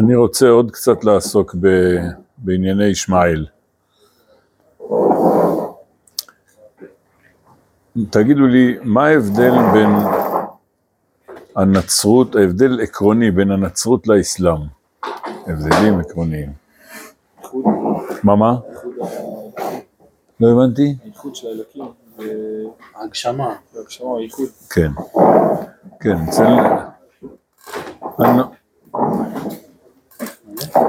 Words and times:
אני 0.00 0.16
רוצה 0.16 0.48
עוד 0.48 0.70
קצת 0.70 1.04
לעסוק 1.04 1.54
ב, 1.60 1.68
בענייני 2.38 2.84
ישמעאל. 2.84 3.46
תגידו 8.10 8.46
לי, 8.46 8.76
מה 8.82 9.06
ההבדל 9.06 9.52
בין 9.72 9.90
הנצרות, 11.56 12.36
ההבדל 12.36 12.80
עקרוני 12.80 13.30
בין 13.30 13.50
הנצרות 13.50 14.06
לאסלאם? 14.06 14.60
הבדלים 15.46 16.00
עקרוניים. 16.00 16.52
מה 18.22 18.36
מה? 18.36 18.56
לא 20.40 20.48
הבנתי? 20.52 20.94
האיחוד 21.02 21.34
של 21.34 21.48
האלוקים, 21.48 21.84
ההגשמה. 22.94 23.54
והגשמה, 23.74 24.16
האיחוד. 24.16 24.48
כן. 24.70 24.90
כן, 26.00 26.16
אצל... 26.28 26.44
הנ- 30.62 30.82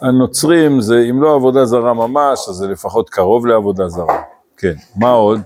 הנוצרים 0.00 0.80
זה, 0.80 0.94
אם 1.10 1.22
לא 1.22 1.34
עבודה 1.34 1.64
זרה 1.64 1.94
ממש, 1.94 2.48
אז 2.48 2.54
זה 2.54 2.66
לפחות 2.68 3.10
קרוב 3.10 3.46
לעבודה 3.46 3.88
זרה. 3.88 4.22
כן. 4.56 4.74
מה 4.96 5.10
עוד? 5.10 5.40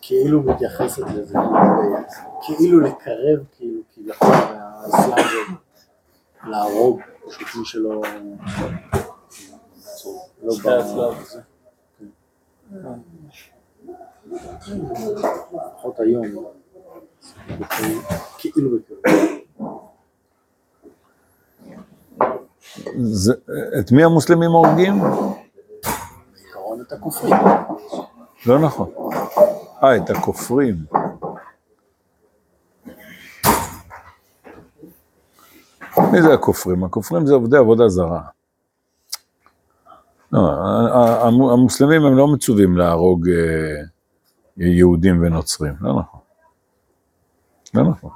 כאילו 0.00 0.42
מתייחסת 0.42 1.02
לזה, 1.14 1.38
כאילו 2.42 2.80
לקרב, 2.80 3.38
כאילו 3.56 3.80
כביכול, 3.94 4.28
זה 4.86 5.12
להרוג, 6.44 7.00
פשוט 7.28 7.48
מי 7.58 7.64
שלא... 7.64 8.02
לא 10.42 10.54
בא... 10.64 10.80
לפחות 15.80 16.00
היום, 16.00 16.24
כאילו. 18.38 18.78
זה, 22.96 23.34
את 23.80 23.92
מי 23.92 24.04
המוסלמים 24.04 24.50
הורגים? 24.50 25.00
בעיקרון 26.32 26.80
את 26.80 26.92
הכופרים. 26.92 27.34
לא 28.46 28.58
נכון. 28.58 28.90
אה, 29.84 29.96
את 29.96 30.10
הכופרים. 30.10 30.76
מי 36.12 36.22
זה 36.22 36.34
הכופרים? 36.34 36.84
הכופרים 36.84 37.26
זה 37.26 37.34
עובדי 37.34 37.56
עבודה 37.56 37.88
זרה. 37.88 38.22
לא, 40.32 40.40
המוסלמים 41.52 42.04
הם 42.04 42.16
לא 42.16 42.26
מצווים 42.28 42.78
להרוג 42.78 43.28
אה, 43.28 43.82
יהודים 44.60 45.22
ונוצרים, 45.22 45.74
לא 45.80 45.90
נכון. 45.90 46.20
לא 47.74 47.82
נכון. 47.82 48.10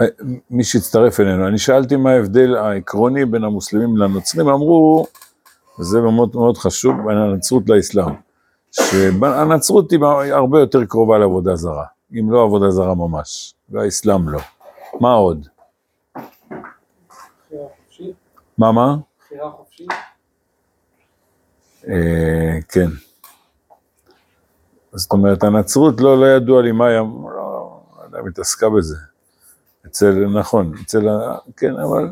אה, 0.00 0.06
מי 0.50 0.64
שהצטרף 0.64 1.20
אלינו, 1.20 1.48
אני 1.48 1.58
שאלתי 1.58 1.96
מה 1.96 2.10
ההבדל 2.10 2.56
העקרוני 2.56 3.24
בין 3.24 3.44
המוסלמים 3.44 3.96
לנוצרים, 3.96 4.48
אמרו, 4.48 5.06
וזה 5.78 6.00
מאוד 6.00 6.30
מאוד 6.34 6.56
חשוב, 6.56 6.96
בין 7.06 7.16
הנצרות 7.16 7.62
לאסלאם, 7.68 8.14
שהנצרות 8.70 9.92
היא 9.92 10.00
הרבה 10.32 10.60
יותר 10.60 10.84
קרובה 10.84 11.18
לעבודה 11.18 11.56
זרה, 11.56 11.84
אם 12.12 12.30
לא 12.30 12.42
עבודה 12.42 12.70
זרה 12.70 12.94
ממש, 12.94 13.54
והאסלאם 13.70 14.28
לא. 14.28 14.40
מה 15.00 15.12
עוד? 15.12 15.46
מה 18.58 18.72
מה? 18.72 18.96
בחירה 19.20 19.50
חופשית. 19.50 19.88
אה, 21.88 22.58
כן. 22.68 22.88
זאת 24.94 25.12
אומרת, 25.12 25.44
הנצרות 25.44 26.00
לא, 26.00 26.20
לא 26.20 26.26
ידוע 26.26 26.62
לי 26.62 26.72
מה 26.72 26.86
היא, 26.86 27.00
אמ- 27.00 27.22
לא, 27.28 27.80
לא 27.98 28.04
יודע, 28.04 28.22
מתעסקה 28.22 28.70
בזה. 28.70 28.96
אצל, 29.86 30.10
נכון, 30.40 30.72
אצל, 30.84 31.08
ה- 31.08 31.36
כן, 31.56 31.76
אבל 31.76 32.08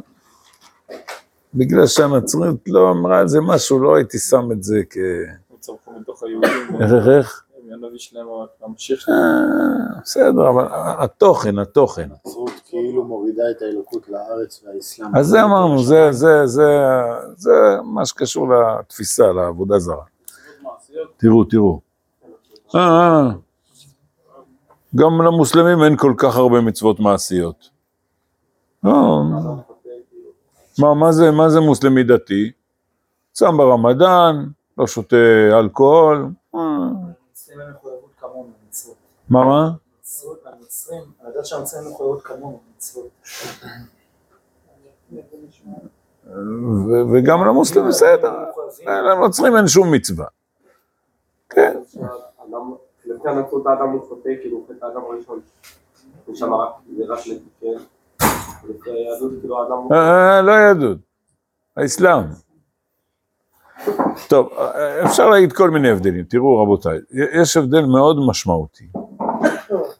בגלל 1.54 1.87
שהנצרות 1.87 2.56
לא 2.66 2.91
אמרה 2.91 3.19
על 3.19 3.28
זה 3.28 3.41
משהו, 3.41 3.78
לא 3.81 3.97
הייתי 3.97 4.19
שם 4.19 4.53
את 4.53 4.62
זה 4.62 4.81
כ... 4.91 4.97
הם 5.50 5.56
צמחו 5.60 5.91
מתוך 6.00 6.22
היהודים. 6.22 6.50
איך, 6.81 6.93
איך, 6.93 7.09
איך? 7.09 7.43
הנביא 7.72 7.99
שלהם. 7.99 8.27
אה, 9.09 10.00
בסדר, 10.03 10.49
אבל 10.49 10.66
התוכן, 10.99 11.59
התוכן. 11.59 12.09
הנצרות 12.10 12.50
כאילו 12.65 13.04
מורידה 13.04 13.43
את 13.50 13.62
האלוקות 13.62 14.09
לארץ 14.09 14.65
והאסלאם. 14.66 15.16
אז 15.16 15.27
זה 15.27 15.43
אמרנו, 15.43 15.83
זה, 15.83 16.12
זה, 16.12 16.47
זה, 16.47 16.78
זה 17.37 17.50
מה 17.84 18.06
שקשור 18.06 18.47
לתפיסה, 18.54 19.33
לעבודה 19.33 19.78
זרה. 19.78 20.04
תראו, 21.16 21.44
תראו. 21.44 21.90
אה, 22.75 22.81
אה. 22.81 23.31
גם 24.97 25.22
למוסלמים 25.22 25.82
אין 25.84 25.97
כל 25.97 26.14
כך 26.19 26.36
הרבה 26.36 26.60
מצוות 26.60 27.00
מעשיות. 27.00 27.70
לא, 28.84 29.22
מה, 30.78 30.94
מה 30.94 31.12
זה, 31.12 31.30
מה 31.30 31.50
זה 31.50 31.60
מוסלמי 31.60 32.03
דתי? 32.03 32.50
צם 33.32 33.56
ברמדאן, 33.56 34.47
לא 34.78 34.86
שותה 34.86 35.16
אלכוהול. 35.59 36.28
אה. 36.54 36.60
מה, 39.28 39.44
מה? 39.44 39.70
מחויבות 41.91 42.22
כמונו, 42.22 42.60
מצוות. 42.76 43.10
וגם 47.12 47.44
למוסלמים 47.44 47.88
בסדר, 47.88 48.32
לנוצרים 48.86 49.56
אין 49.56 49.69
שום 49.69 49.92
מצווה. 49.92 50.26
כן. 51.50 51.78
לפי 53.05 53.28
הנצרות 53.28 53.66
האדם 53.66 53.88
הוא 53.88 54.09
חוטא, 54.09 54.31
כאילו 54.41 54.66
חטא 54.69 54.84
האדם 54.84 55.00
הראשון. 55.11 55.41
ושם 56.28 56.55
רק, 56.55 56.72
זה 56.97 57.05
רק 57.09 57.19
לתקן. 57.27 57.84
לפי 58.69 58.91
היהדות, 58.91 59.33
כאילו 59.41 59.56
הוא... 59.72 59.94
אה, 59.94 60.43
לא 60.43 60.53
יהדות, 60.53 60.99
האסלאם. 61.77 62.22
טוב, 64.28 64.49
אה, 64.59 65.05
אפשר 65.06 65.28
להגיד 65.31 65.53
כל 65.53 65.71
מיני 65.71 65.91
הבדלים. 65.91 66.25
תראו 66.25 66.62
רבותיי, 66.62 66.99
יש 67.43 67.56
הבדל 67.56 67.84
מאוד 67.87 68.16
משמעותי. 68.28 68.89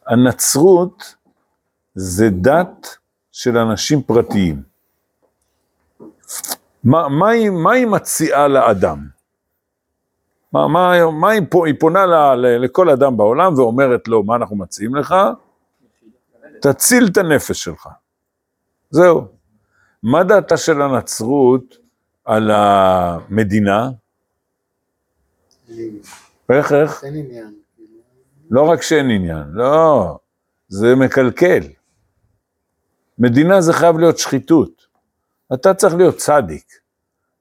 הנצרות 0.07 1.15
זה 1.95 2.29
דת 2.29 2.97
של 3.31 3.57
אנשים 3.57 4.01
פרטיים. 4.01 4.61
מה 6.83 7.71
היא 7.71 7.87
מציעה 7.87 8.47
לאדם? 8.47 9.20
מה, 10.53 10.67
מה, 10.67 11.11
מה 11.11 11.29
היא, 11.29 11.41
פה- 11.49 11.67
היא 11.67 11.75
פונה 11.79 12.05
ל, 12.05 12.13
ל, 12.35 12.63
לכל 12.65 12.89
אדם 12.89 13.17
בעולם 13.17 13.53
ואומרת 13.59 14.07
לו, 14.07 14.23
מה 14.23 14.35
אנחנו 14.35 14.55
מציעים 14.55 14.95
לך? 14.95 15.15
תציל 16.61 17.07
את 17.11 17.17
הנפש 17.17 17.63
שלך. 17.63 17.89
זהו. 18.89 19.27
מה 20.03 20.23
דעתה 20.23 20.57
של 20.57 20.81
הנצרות 20.81 21.75
על 22.25 22.51
המדינה? 22.53 23.89
איך, 26.49 26.71
איך? 26.73 27.03
אין 27.03 27.15
עניין. 27.15 27.53
לא 28.51 28.61
רק 28.69 28.81
שאין 28.81 29.09
עניין, 29.09 29.43
לא, 29.53 30.17
זה 30.67 30.95
מקלקל. 30.95 31.59
מדינה 33.19 33.61
זה 33.61 33.73
חייב 33.73 33.97
להיות 33.97 34.17
שחיתות. 34.17 34.87
אתה 35.53 35.73
צריך 35.73 35.95
להיות 35.95 36.17
צדיק, 36.17 36.65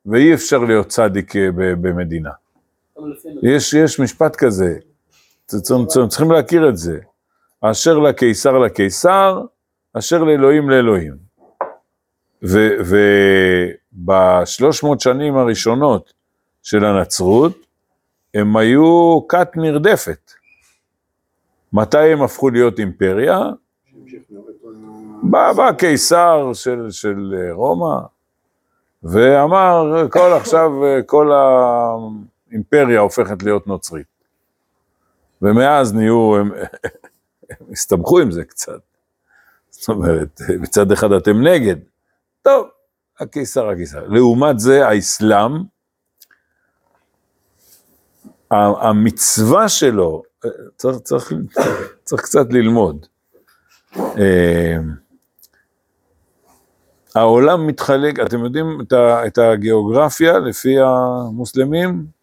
ואי 0.06 0.34
אפשר 0.34 0.58
להיות 0.58 0.86
צדיק 0.88 1.36
אה, 1.36 1.50
ב- 1.52 1.88
במדינה. 1.88 2.30
יש, 3.42 3.74
יש 3.74 4.00
משפט 4.00 4.36
כזה, 4.36 4.76
צריכים 6.08 6.30
להכיר 6.30 6.68
את 6.68 6.76
זה. 6.76 6.98
אשר 7.60 7.98
לקיסר 7.98 8.58
לקיסר, 8.58 9.40
אשר 9.92 10.24
לאלוהים 10.24 10.70
לאלוהים. 10.70 11.30
ובשלוש 13.92 14.82
מאות 14.82 15.00
שנים 15.00 15.36
הראשונות 15.36 16.12
של 16.62 16.84
הנצרות, 16.84 17.52
הם 18.34 18.56
היו 18.56 19.18
כת 19.28 19.48
נרדפת. 19.56 20.30
מתי 21.72 22.12
הם 22.12 22.22
הפכו 22.22 22.50
להיות 22.50 22.78
אימפריה? 22.78 23.40
בא, 25.22 25.52
בא 25.52 25.72
קיסר 25.72 26.50
של, 26.54 26.90
של 26.90 27.34
אה, 27.38 27.52
רומא, 27.52 27.96
ואמר, 29.02 30.06
כל 30.10 30.32
עכשיו, 30.32 30.84
אה, 30.84 31.02
כל 31.02 31.32
האימפריה 32.50 33.00
הופכת 33.00 33.42
להיות 33.42 33.66
נוצרית. 33.66 34.06
ומאז 35.42 35.94
נהיו, 35.94 36.36
הם, 36.36 36.52
הם 37.50 37.66
הסתבכו 37.72 38.18
עם 38.18 38.30
זה 38.30 38.44
קצת. 38.44 38.80
זאת 39.70 39.88
אומרת, 39.88 40.40
מצד 40.58 40.92
אחד 40.92 41.12
אתם 41.12 41.42
נגד. 41.42 41.76
טוב, 42.42 42.68
הקיסר 43.20 43.68
הקיסר. 43.68 44.06
לעומת 44.08 44.60
זה, 44.60 44.88
האסלאם, 44.88 45.52
המצווה 48.50 49.68
שלו, 49.68 50.22
צריך, 50.76 50.98
צריך, 50.98 51.32
צריך 52.04 52.22
קצת 52.22 52.46
ללמוד. 52.50 53.06
אה, 53.96 54.76
העולם 57.14 57.66
מתחלק, 57.66 58.20
אתם 58.20 58.44
יודעים 58.44 58.78
את 59.26 59.38
הגיאוגרפיה 59.38 60.38
לפי 60.38 60.74
המוסלמים? 60.80 62.19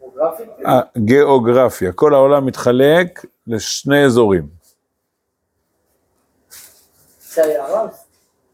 דמוגרפית? 0.00 0.48
הגיאוגרפיה, 0.96 1.92
כל 1.92 2.14
העולם 2.14 2.46
מתחלק 2.46 3.24
לשני 3.46 4.04
אזורים. 4.04 4.48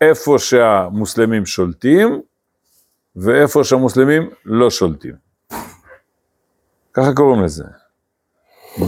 איפה 0.00 0.38
שהמוסלמים 0.38 1.46
שולטים, 1.46 2.22
ואיפה 3.16 3.64
שהמוסלמים 3.64 4.30
לא 4.44 4.70
שולטים. 4.70 5.14
ככה 6.92 7.14
קוראים 7.16 7.44
לזה. 7.44 7.64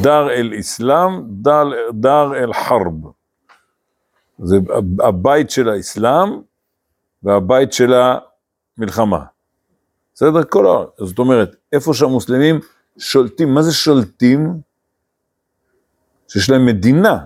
דר 0.03 0.31
אל 0.31 0.53
אסלאם, 0.61 1.23
דר 1.93 2.35
אל 2.35 2.53
חרב. 2.53 3.13
זה 4.39 4.57
הבית 5.01 5.51
של 5.51 5.69
האסלאם 5.69 6.41
והבית 7.23 7.73
של 7.73 7.93
המלחמה. 8.79 9.25
בסדר? 10.19 10.45
כל 10.45 10.67
ה... 10.67 11.05
זאת 11.05 11.19
אומרת, 11.19 11.57
איפה 11.73 11.95
שהמוסלמים 11.95 12.61
שולטים, 12.99 13.55
מה 13.55 13.63
זה 13.63 13.73
שולטים? 13.73 14.61
שיש 16.29 16.51
להם 16.51 16.67
מדינה. 16.67 17.19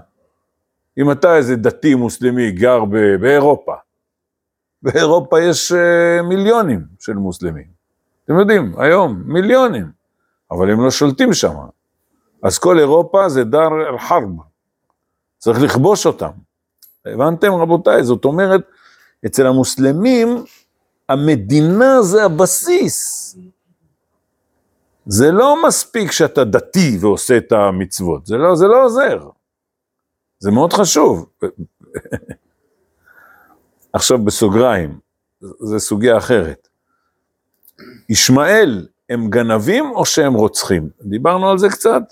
אם 0.99 1.11
אתה 1.11 1.37
איזה 1.37 1.56
דתי 1.56 1.94
מוסלמי 1.94 2.50
גר 2.50 2.85
ב- 2.85 3.17
באירופה, 3.21 3.75
באירופה 4.83 5.41
יש 5.41 5.73
uh, 5.73 6.23
מיליונים 6.23 6.85
של 6.99 7.12
מוסלמים. 7.12 7.67
אתם 8.25 8.39
יודעים, 8.39 8.75
היום, 8.79 9.23
מיליונים, 9.27 9.91
אבל 10.50 10.71
הם 10.71 10.85
לא 10.85 10.91
שולטים 10.91 11.33
שם. 11.33 11.55
אז 12.43 12.59
כל 12.59 12.79
אירופה 12.79 13.29
זה 13.29 13.44
דר 13.44 13.69
אל-חרב, 13.91 14.31
צריך 15.39 15.62
לכבוש 15.62 16.06
אותם. 16.06 16.31
הבנתם 17.06 17.53
רבותיי? 17.53 18.05
זאת 18.05 18.25
אומרת, 18.25 18.61
אצל 19.27 19.47
המוסלמים, 19.47 20.44
המדינה 21.12 22.03
זה 22.03 22.25
הבסיס. 22.25 23.37
זה 25.06 25.31
לא 25.31 25.67
מספיק 25.67 26.11
שאתה 26.11 26.44
דתי 26.44 26.99
ועושה 27.00 27.37
את 27.37 27.53
המצוות, 27.53 28.26
זה 28.26 28.37
לא, 28.37 28.56
זה 28.56 28.67
לא 28.67 28.85
עוזר. 28.85 29.29
זה 30.38 30.50
מאוד 30.50 30.73
חשוב. 30.73 31.26
עכשיו 33.93 34.19
בסוגריים, 34.19 34.99
זו 35.41 35.81
סוגיה 35.81 36.19
אחרת. 36.19 36.69
ישמעאל 38.08 38.88
הם 39.11 39.31
גנבים 39.31 39.85
או 39.91 40.06
שהם 40.06 40.35
רוצחים? 40.35 40.88
דיברנו 41.00 41.50
על 41.50 41.58
זה 41.58 41.69
קצת 41.69 42.03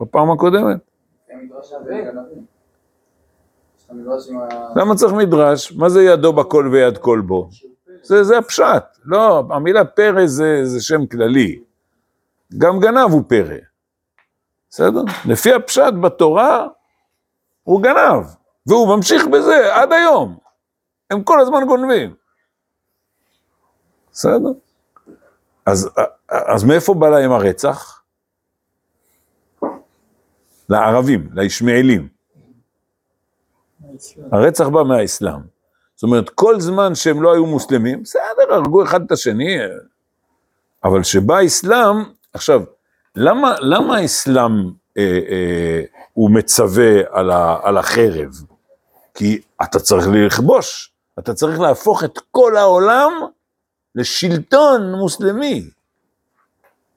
בפעם 0.00 0.30
הקודמת. 0.30 0.78
למה 4.76 4.94
צריך 4.94 5.12
מדרש? 5.12 5.72
מה 5.72 5.88
זה 5.88 6.02
ידו 6.02 6.32
בכל 6.32 6.68
ויד 6.72 6.98
כל 6.98 7.22
בו? 7.26 7.48
זה, 8.06 8.24
זה 8.24 8.38
הפשט. 8.38 8.84
לא, 9.04 9.44
המילה 9.50 9.84
פרא 9.84 10.26
זה, 10.26 10.60
זה 10.64 10.82
שם 10.82 11.06
כללי. 11.06 11.62
גם 12.58 12.80
גנב 12.80 13.10
הוא 13.12 13.22
פרא. 13.28 13.56
בסדר? 14.70 15.02
לפי 15.28 15.52
הפשט 15.54 15.94
בתורה, 16.02 16.66
הוא 17.62 17.82
גנב. 17.82 18.24
והוא 18.66 18.96
ממשיך 18.96 19.26
בזה 19.26 19.74
עד 19.74 19.92
היום. 19.92 20.38
הם 21.10 21.22
כל 21.22 21.40
הזמן 21.40 21.64
גונבים. 21.66 22.14
בסדר? 24.12 24.50
אז, 25.66 25.90
אז 26.28 26.64
מאיפה 26.64 26.94
בא 26.94 27.08
להם 27.08 27.32
הרצח? 27.32 28.02
לערבים, 30.68 31.28
לישמעאלים. 31.32 32.08
הרצח 34.32 34.68
בא 34.68 34.82
מהאסלאם. 34.82 35.55
זאת 35.96 36.02
אומרת, 36.02 36.30
כל 36.30 36.60
זמן 36.60 36.94
שהם 36.94 37.22
לא 37.22 37.32
היו 37.32 37.46
מוסלמים, 37.46 38.02
בסדר, 38.02 38.54
הרגו 38.54 38.84
אחד 38.84 39.02
את 39.02 39.12
השני, 39.12 39.56
אבל 40.84 41.02
שבא 41.02 41.36
האסלאם, 41.36 41.96
עכשיו, 42.32 42.62
למה, 43.16 43.54
למה 43.60 43.96
האסלאם 43.96 44.70
אה, 44.98 45.20
אה, 45.30 45.82
הוא 46.12 46.30
מצווה 46.30 47.00
על, 47.10 47.30
ה, 47.30 47.58
על 47.62 47.78
החרב? 47.78 48.30
כי 49.14 49.40
אתה 49.62 49.78
צריך 49.78 50.06
לכבוש, 50.12 50.92
אתה 51.18 51.34
צריך 51.34 51.60
להפוך 51.60 52.04
את 52.04 52.18
כל 52.30 52.56
העולם 52.56 53.12
לשלטון 53.94 54.94
מוסלמי. 54.94 55.70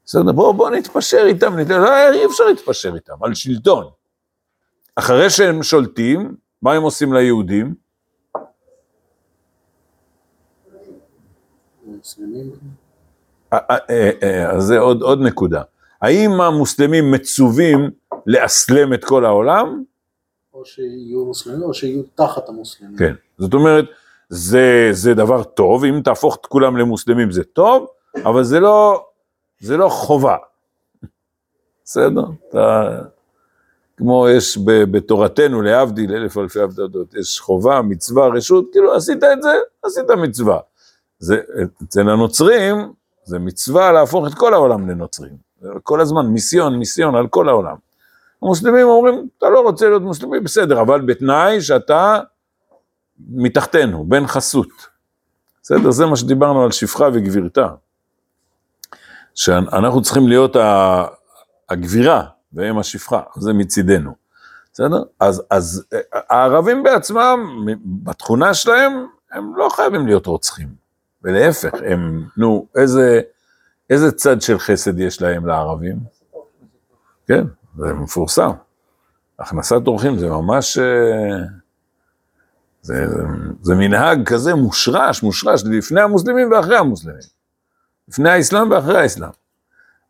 בסדר, 0.05 0.31
בואו 0.31 0.53
בוא 0.53 0.69
נתפשר 0.69 1.23
איתם, 1.27 1.59
נת... 1.59 1.69
לא, 1.69 2.11
אי 2.11 2.25
אפשר 2.25 2.43
להתפשר 2.43 2.95
איתם, 2.95 3.13
על 3.21 3.33
שלטון. 3.33 3.85
אחרי 4.95 5.29
שהם 5.29 5.63
שולטים, 5.63 6.35
מה 6.61 6.73
הם 6.73 6.83
עושים 6.83 7.13
ליהודים? 7.13 7.73
מוסלמים. 11.99 12.51
אה, 13.53 13.57
אה, 13.69 13.77
אה, 13.89 14.11
אה, 14.23 14.51
אז 14.51 14.63
זה 14.63 14.79
עוד, 14.79 15.01
עוד 15.01 15.19
נקודה. 15.21 15.61
האם 16.01 16.41
המוסלמים 16.41 17.11
מצווים 17.11 17.89
לאסלם 18.27 18.93
את 18.93 19.05
כל 19.05 19.25
העולם? 19.25 19.83
או 20.53 20.65
שיהיו 20.65 21.25
מוסלמים 21.25 21.63
או 21.63 21.73
שיהיו 21.73 22.03
תחת 22.15 22.49
המוסלמים. 22.49 22.97
כן. 22.97 23.13
זאת 23.37 23.53
אומרת, 23.53 23.85
זה, 24.29 24.89
זה 24.91 25.13
דבר 25.13 25.43
טוב, 25.43 25.83
אם 25.83 26.01
תהפוך 26.03 26.37
את 26.41 26.45
כולם 26.45 26.77
למוסלמים 26.77 27.31
זה 27.31 27.43
טוב, 27.43 27.87
אבל 28.23 28.43
זה 28.43 28.59
לא, 28.59 29.05
זה 29.59 29.77
לא 29.77 29.89
חובה. 29.89 30.35
בסדר? 31.83 32.23
אתה, 32.49 32.99
כמו 33.97 34.29
יש 34.29 34.57
ב, 34.57 34.71
בתורתנו, 34.71 35.61
להבדיל 35.61 36.13
אלף 36.13 36.37
אלפי 36.37 36.59
הבדלות, 36.59 37.13
יש 37.13 37.39
חובה, 37.39 37.81
מצווה, 37.81 38.27
רשות, 38.27 38.65
כאילו 38.71 38.93
עשית 38.93 39.23
את 39.23 39.41
זה, 39.41 39.51
עשית 39.83 40.09
מצווה. 40.09 40.59
זה, 41.19 41.39
אצל 41.83 42.09
הנוצרים, 42.09 42.93
זה 43.23 43.39
מצווה 43.39 43.91
להפוך 43.91 44.27
את 44.27 44.33
כל 44.33 44.53
העולם 44.53 44.89
לנוצרים. 44.89 45.49
כל 45.83 46.01
הזמן, 46.01 46.27
מיסיון, 46.27 46.79
מיסיון 46.79 47.15
על 47.15 47.27
כל 47.27 47.49
העולם. 47.49 47.75
המוסלמים 48.41 48.87
אומרים, 48.87 49.27
אתה 49.37 49.49
לא 49.49 49.59
רוצה 49.59 49.89
להיות 49.89 50.01
מוסלמי, 50.01 50.39
בסדר, 50.39 50.81
אבל 50.81 51.01
בתנאי 51.01 51.61
שאתה 51.61 52.19
מתחתנו, 53.29 54.05
בן 54.07 54.27
חסות. 54.27 54.69
בסדר? 55.63 55.91
זה 55.91 56.05
מה 56.05 56.15
שדיברנו 56.15 56.63
על 56.63 56.71
שפחה 56.71 57.07
וגבירתה. 57.13 57.67
שאנחנו 59.35 60.01
צריכים 60.01 60.27
להיות 60.27 60.55
הגבירה, 61.69 62.23
והם 62.53 62.77
השפחה, 62.77 63.21
זה 63.37 63.53
מצידנו. 63.53 64.11
בסדר? 64.73 65.03
אז, 65.19 65.43
אז 65.49 65.85
אה, 65.93 65.99
הערבים 66.29 66.83
בעצמם, 66.83 67.65
בתכונה 67.83 68.53
שלהם, 68.53 69.05
הם 69.31 69.55
לא 69.55 69.69
חייבים 69.69 70.07
להיות 70.07 70.25
רוצחים. 70.25 70.88
ולהפך, 71.23 71.73
הם, 71.85 72.23
נו, 72.37 72.67
איזה, 72.75 73.21
איזה 73.89 74.11
צד 74.11 74.41
של 74.41 74.59
חסד 74.59 74.99
יש 74.99 75.21
להם 75.21 75.45
לערבים? 75.45 75.97
כן, 77.27 77.43
זה 77.77 77.93
מפורסם. 77.93 78.51
הכנסת 79.39 79.87
אורחים 79.87 80.17
זה 80.17 80.29
ממש... 80.29 80.77
אה, 80.77 81.45
זה, 82.81 83.07
זה, 83.07 83.23
זה 83.61 83.75
מנהג 83.75 84.25
כזה 84.25 84.55
מושרש, 84.55 85.23
מושרש, 85.23 85.63
לפני 85.65 86.01
המוסלמים 86.01 86.51
ואחרי 86.51 86.77
המוסלמים. 86.77 87.19
לפני 88.07 88.29
האסלאם 88.29 88.71
ואחרי 88.71 89.01
האסלאם. 89.01 89.29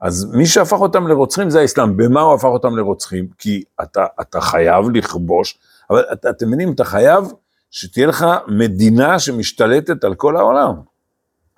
אז 0.01 0.31
מי 0.33 0.45
שהפך 0.45 0.77
אותם 0.77 1.07
לרוצחים 1.07 1.49
זה 1.49 1.59
האסלאם. 1.59 1.97
במה 1.97 2.21
הוא 2.21 2.33
הפך 2.33 2.45
אותם 2.45 2.77
לרוצחים? 2.77 3.27
כי 3.37 3.63
אתה, 3.81 4.05
אתה 4.21 4.41
חייב 4.41 4.89
לכבוש, 4.93 5.59
אבל 5.89 6.03
אתם 6.29 6.47
מבינים, 6.47 6.73
אתה 6.73 6.83
חייב 6.83 7.23
שתהיה 7.71 8.07
לך 8.07 8.25
מדינה 8.47 9.19
שמשתלטת 9.19 10.03
על 10.03 10.15
כל 10.15 10.37
העולם. 10.37 10.73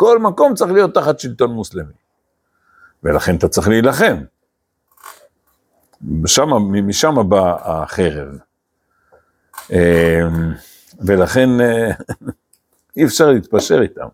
כל 0.02 0.20
מקום 0.20 0.56
צריך 0.56 0.72
להיות 0.72 0.94
תחת 0.94 1.20
שלטון 1.20 1.52
מוסלמי. 1.52 1.94
ולכן 3.04 3.36
אתה 3.36 3.48
צריך 3.48 3.68
להילחם. 3.68 4.24
משם, 6.02 6.50
משם 6.88 7.30
בא 7.30 7.56
החרב. 7.62 8.28
אמ, 9.72 9.78
ולכן 11.00 11.50
אה, 11.62 11.92
אי 12.98 13.06
אפשר 13.06 13.32
להתפשר 13.32 13.82
איתם. 13.82 14.08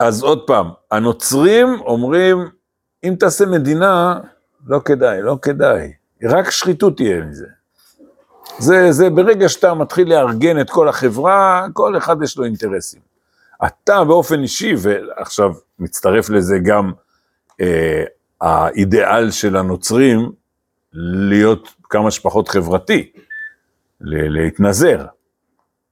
אז 0.00 0.22
עוד 0.22 0.46
פעם, 0.46 0.70
הנוצרים 0.90 1.66
אומרים, 1.80 2.50
אם 3.04 3.14
תעשה 3.18 3.46
מדינה, 3.46 4.20
לא 4.66 4.80
כדאי, 4.84 5.22
לא 5.22 5.38
כדאי, 5.42 5.92
רק 6.22 6.50
שחיתות 6.50 6.96
תהיה 6.96 7.20
מזה. 7.20 7.46
זה, 8.58 8.92
זה 8.92 9.10
ברגע 9.10 9.48
שאתה 9.48 9.74
מתחיל 9.74 10.08
לארגן 10.08 10.60
את 10.60 10.70
כל 10.70 10.88
החברה, 10.88 11.66
כל 11.72 11.96
אחד 11.96 12.22
יש 12.22 12.38
לו 12.38 12.44
אינטרסים. 12.44 13.00
אתה 13.66 14.04
באופן 14.04 14.42
אישי, 14.42 14.74
ועכשיו 14.78 15.52
מצטרף 15.78 16.30
לזה 16.30 16.58
גם 16.58 16.92
אה, 17.60 18.04
האידיאל 18.40 19.30
של 19.30 19.56
הנוצרים, 19.56 20.32
להיות 21.28 21.74
כמה 21.82 22.10
שפחות 22.10 22.48
חברתי, 22.48 23.12
להתנזר, 24.00 25.06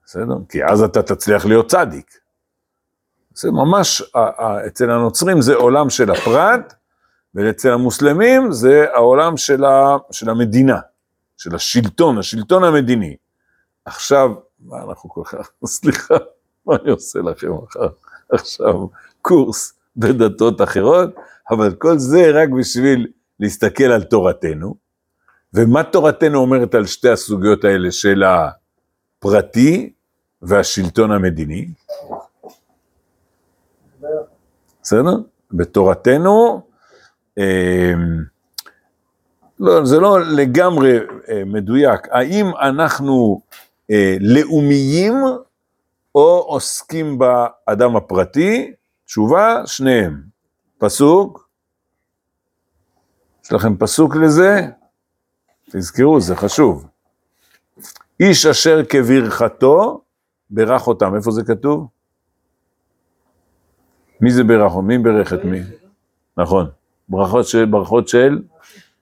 בסדר? 0.04 0.34
כי 0.48 0.64
אז 0.64 0.82
אתה 0.82 1.02
תצליח 1.02 1.46
להיות 1.46 1.70
צדיק. 1.70 2.06
זה 3.34 3.50
ממש, 3.50 4.02
אצל 4.66 4.90
הנוצרים 4.90 5.40
זה 5.40 5.54
עולם 5.54 5.90
של 5.90 6.10
הפרט, 6.10 6.74
ואצל 7.34 7.72
המוסלמים 7.72 8.52
זה 8.52 8.86
העולם 8.94 9.36
של, 9.36 9.64
ה, 9.64 9.96
של 10.10 10.30
המדינה, 10.30 10.78
של 11.36 11.54
השלטון, 11.54 12.18
השלטון 12.18 12.64
המדיני. 12.64 13.16
עכשיו, 13.84 14.30
מה 14.60 14.76
אנחנו 14.88 15.10
כל 15.10 15.22
כך, 15.24 15.50
סליחה, 15.66 16.14
מה 16.66 16.76
אני 16.82 16.90
עושה 16.90 17.18
לכם 17.18 17.52
מחר? 17.52 17.88
עכשיו 18.32 18.86
קורס 19.22 19.72
בדתות 19.96 20.62
אחרות, 20.62 21.14
אבל 21.50 21.74
כל 21.74 21.98
זה 21.98 22.30
רק 22.34 22.48
בשביל 22.48 23.06
להסתכל 23.40 23.84
על 23.84 24.02
תורתנו. 24.02 24.74
ומה 25.54 25.82
תורתנו 25.82 26.38
אומרת 26.38 26.74
על 26.74 26.86
שתי 26.86 27.08
הסוגיות 27.08 27.64
האלה 27.64 27.90
של 27.90 28.22
הפרטי 28.22 29.92
והשלטון 30.42 31.12
המדיני? 31.12 31.68
בסדר? 34.82 35.16
בתורתנו, 35.52 36.62
לא, 39.60 39.84
זה 39.84 40.00
לא 40.00 40.20
לגמרי 40.20 40.98
אה, 41.28 41.42
מדויק. 41.46 42.00
האם 42.10 42.46
אנחנו 42.60 43.40
אה, 43.90 44.16
לאומיים 44.20 45.14
או 46.14 46.44
עוסקים 46.46 47.18
באדם 47.18 47.96
הפרטי? 47.96 48.72
תשובה, 49.04 49.62
שניהם. 49.66 50.22
פסוק? 50.78 51.48
יש 53.44 53.52
לכם 53.52 53.76
פסוק 53.76 54.16
לזה? 54.16 54.66
תזכרו, 55.70 56.20
זה 56.20 56.36
חשוב. 56.36 56.86
איש 58.20 58.46
אשר 58.46 58.84
כברכתו, 58.88 60.00
ברך 60.50 60.86
אותם. 60.86 61.14
איפה 61.14 61.30
זה 61.30 61.42
כתוב? 61.44 61.88
מי 64.20 64.30
זה 64.30 64.44
ברך? 64.44 64.72
מי 64.76 64.98
ברך 64.98 65.32
את 65.32 65.44
מי? 65.44 65.60
נכון. 66.36 66.70
ברכות 67.08 67.46
של, 67.46 67.64
ברכות 67.64 68.08
של 68.08 68.38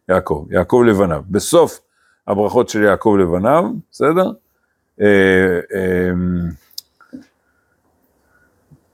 יעקב, 0.09 0.47
יעקב 0.51 0.83
לבניו. 0.87 1.23
בסוף 1.31 1.81
הברכות 2.29 2.69
של 2.69 2.83
יעקב 2.83 3.17
לבניו, 3.21 3.65
בסדר? 3.91 4.31
אה, 5.01 5.61
אה, 5.75 6.11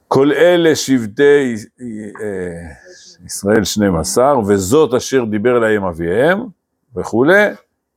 כל 0.08 0.32
אלה 0.32 0.76
שבטי 0.76 1.54
אה, 2.20 3.26
ישראל 3.26 3.64
12, 3.64 4.38
וזאת 4.38 4.94
אשר 4.94 5.24
דיבר 5.24 5.58
להם 5.58 5.84
אביהם, 5.84 6.38
וכולי, 6.96 7.48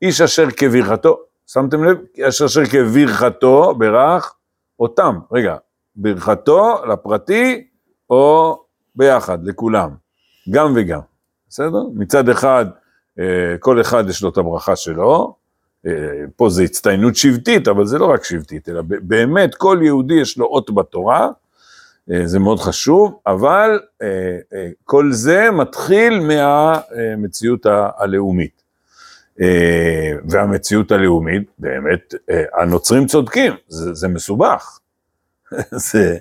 איש 0.01 0.21
אשר 0.21 0.51
כברכתו, 0.57 1.19
שמתם 1.47 1.83
לב? 1.83 1.97
איש 2.17 2.41
אשר 2.41 2.65
כברכתו, 2.65 3.75
ברך 3.75 4.33
אותם. 4.79 5.19
רגע, 5.31 5.55
ברכתו 5.95 6.85
לפרטי, 6.85 7.67
או 8.09 8.57
ביחד, 8.95 9.47
לכולם. 9.47 9.89
גם 10.49 10.73
וגם, 10.75 10.99
בסדר? 11.49 11.83
מצד 11.93 12.29
אחד, 12.29 12.65
אה, 13.19 13.57
כל 13.59 13.81
אחד 13.81 14.03
יש 14.09 14.23
לו 14.23 14.29
את 14.29 14.37
הברכה 14.37 14.75
שלו, 14.75 15.35
אה, 15.85 15.91
פה 16.35 16.49
זה 16.49 16.63
הצטיינות 16.63 17.15
שבטית, 17.15 17.67
אבל 17.67 17.85
זה 17.85 17.97
לא 17.97 18.05
רק 18.05 18.23
שבטית, 18.23 18.69
אלא 18.69 18.81
באמת 18.87 19.55
כל 19.55 19.79
יהודי 19.81 20.13
יש 20.13 20.37
לו 20.37 20.45
אות 20.45 20.75
בתורה, 20.75 21.29
אה, 22.11 22.27
זה 22.27 22.39
מאוד 22.39 22.59
חשוב, 22.59 23.19
אבל 23.27 23.79
כל 24.83 25.11
זה 25.11 25.51
מתחיל 25.51 26.19
מהמציאות 26.19 27.65
הלאומית. 27.97 28.61
והמציאות 30.29 30.91
הלאומית, 30.91 31.51
באמת, 31.59 32.13
הנוצרים 32.57 33.07
צודקים, 33.07 33.53
זה, 33.67 33.93
זה 33.93 34.07
מסובך. 34.07 34.79
זה 35.91 36.17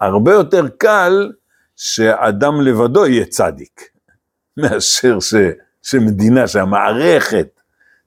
הרבה 0.00 0.32
יותר 0.32 0.68
קל 0.68 1.32
שאדם 1.76 2.60
לבדו 2.60 3.06
יהיה 3.06 3.24
צדיק, 3.24 3.88
מאשר 4.56 5.20
ש, 5.20 5.34
שמדינה, 5.82 6.48
שהמערכת 6.48 7.60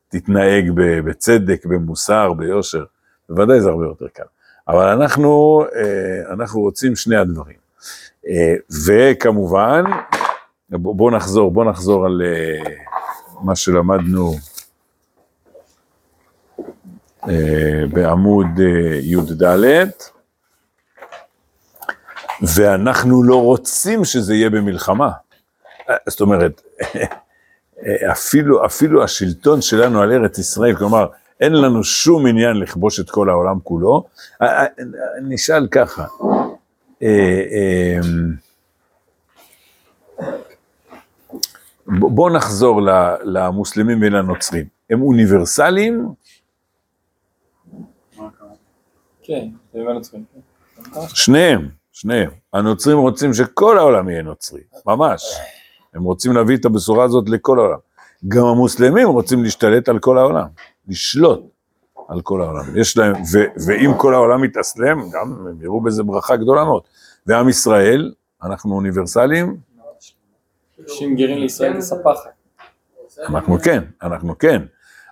תתנהג 0.09 0.71
בצדק, 1.05 1.65
במוסר, 1.65 2.33
ביושר. 2.33 2.85
בוודאי 3.29 3.61
זה 3.61 3.69
הרבה 3.69 3.85
יותר 3.85 4.07
קל. 4.07 4.23
אבל 4.67 4.87
אנחנו, 4.87 5.61
אה, 5.75 6.33
אנחנו 6.33 6.61
רוצים 6.61 6.95
שני 6.95 7.15
הדברים. 7.15 7.55
אה, 8.27 8.55
וכמובן, 8.85 9.83
בואו 10.69 11.11
נחזור, 11.11 11.51
בואו 11.51 11.69
נחזור 11.69 12.05
על 12.05 12.21
אה, 12.25 12.73
מה 13.41 13.55
שלמדנו 13.55 14.35
בעמוד 17.93 18.47
י"ד. 19.01 19.43
ואנחנו 22.41 23.23
לא 23.23 23.41
רוצים 23.41 24.05
שזה 24.05 24.35
יהיה 24.35 24.49
במלחמה. 24.49 25.11
זאת 26.07 26.21
אומרת, 26.21 26.61
אפילו, 28.11 28.65
אפילו 28.65 29.03
השלטון 29.03 29.61
שלנו 29.61 30.01
על 30.01 30.11
ארץ 30.11 30.37
ישראל, 30.37 30.75
כלומר, 30.75 31.07
אין 31.39 31.53
לנו 31.53 31.83
שום 31.83 32.27
עניין 32.27 32.57
לכבוש 32.57 32.99
את 32.99 33.09
כל 33.09 33.29
העולם 33.29 33.59
כולו. 33.63 34.03
נשאל 35.21 35.67
ככה, 35.67 36.05
בואו 41.87 42.29
נחזור 42.29 42.81
למוסלמים 43.23 44.01
ולנוצרים. 44.01 44.65
הם 44.89 45.01
אוניברסליים? 45.01 46.07
כן. 49.23 49.47
שניהם. 51.07 51.69
שניהם. 51.99 52.29
הנוצרים 52.53 52.97
רוצים 52.97 53.33
שכל 53.33 53.77
העולם 53.77 54.09
יהיה 54.09 54.21
נוצרי, 54.21 54.61
ממש. 54.85 55.23
הם 55.93 56.03
רוצים 56.03 56.33
להביא 56.33 56.57
את 56.57 56.65
הבשורה 56.65 57.03
הזאת 57.03 57.29
לכל 57.29 57.59
העולם. 57.59 57.77
גם 58.27 58.45
המוסלמים 58.45 59.07
רוצים 59.07 59.43
להשתלט 59.43 59.89
על 59.89 59.99
כל 59.99 60.17
העולם, 60.17 60.47
לשלוט 60.87 61.39
על 62.07 62.21
כל 62.21 62.41
העולם. 62.41 62.63
יש 62.75 62.97
להם, 62.97 63.13
ו, 63.13 63.37
ואם 63.67 63.91
כל 63.97 64.13
העולם 64.13 64.43
יתאסלם, 64.43 65.09
גם 65.11 65.47
הם 65.47 65.61
יראו 65.61 65.81
בזה 65.81 66.03
ברכה 66.03 66.35
גדולה 66.35 66.63
מאוד. 66.63 66.81
ועם 67.27 67.49
ישראל, 67.49 68.13
אנחנו 68.43 68.75
אוניברסליים. 68.75 69.57
שים 70.87 71.15
גרים 71.15 71.37
לישראל 71.37 71.77
וספחת. 71.77 72.31
אנחנו 73.19 73.59
כן, 73.59 73.83
אנחנו 74.01 74.37
כן. 74.37 74.61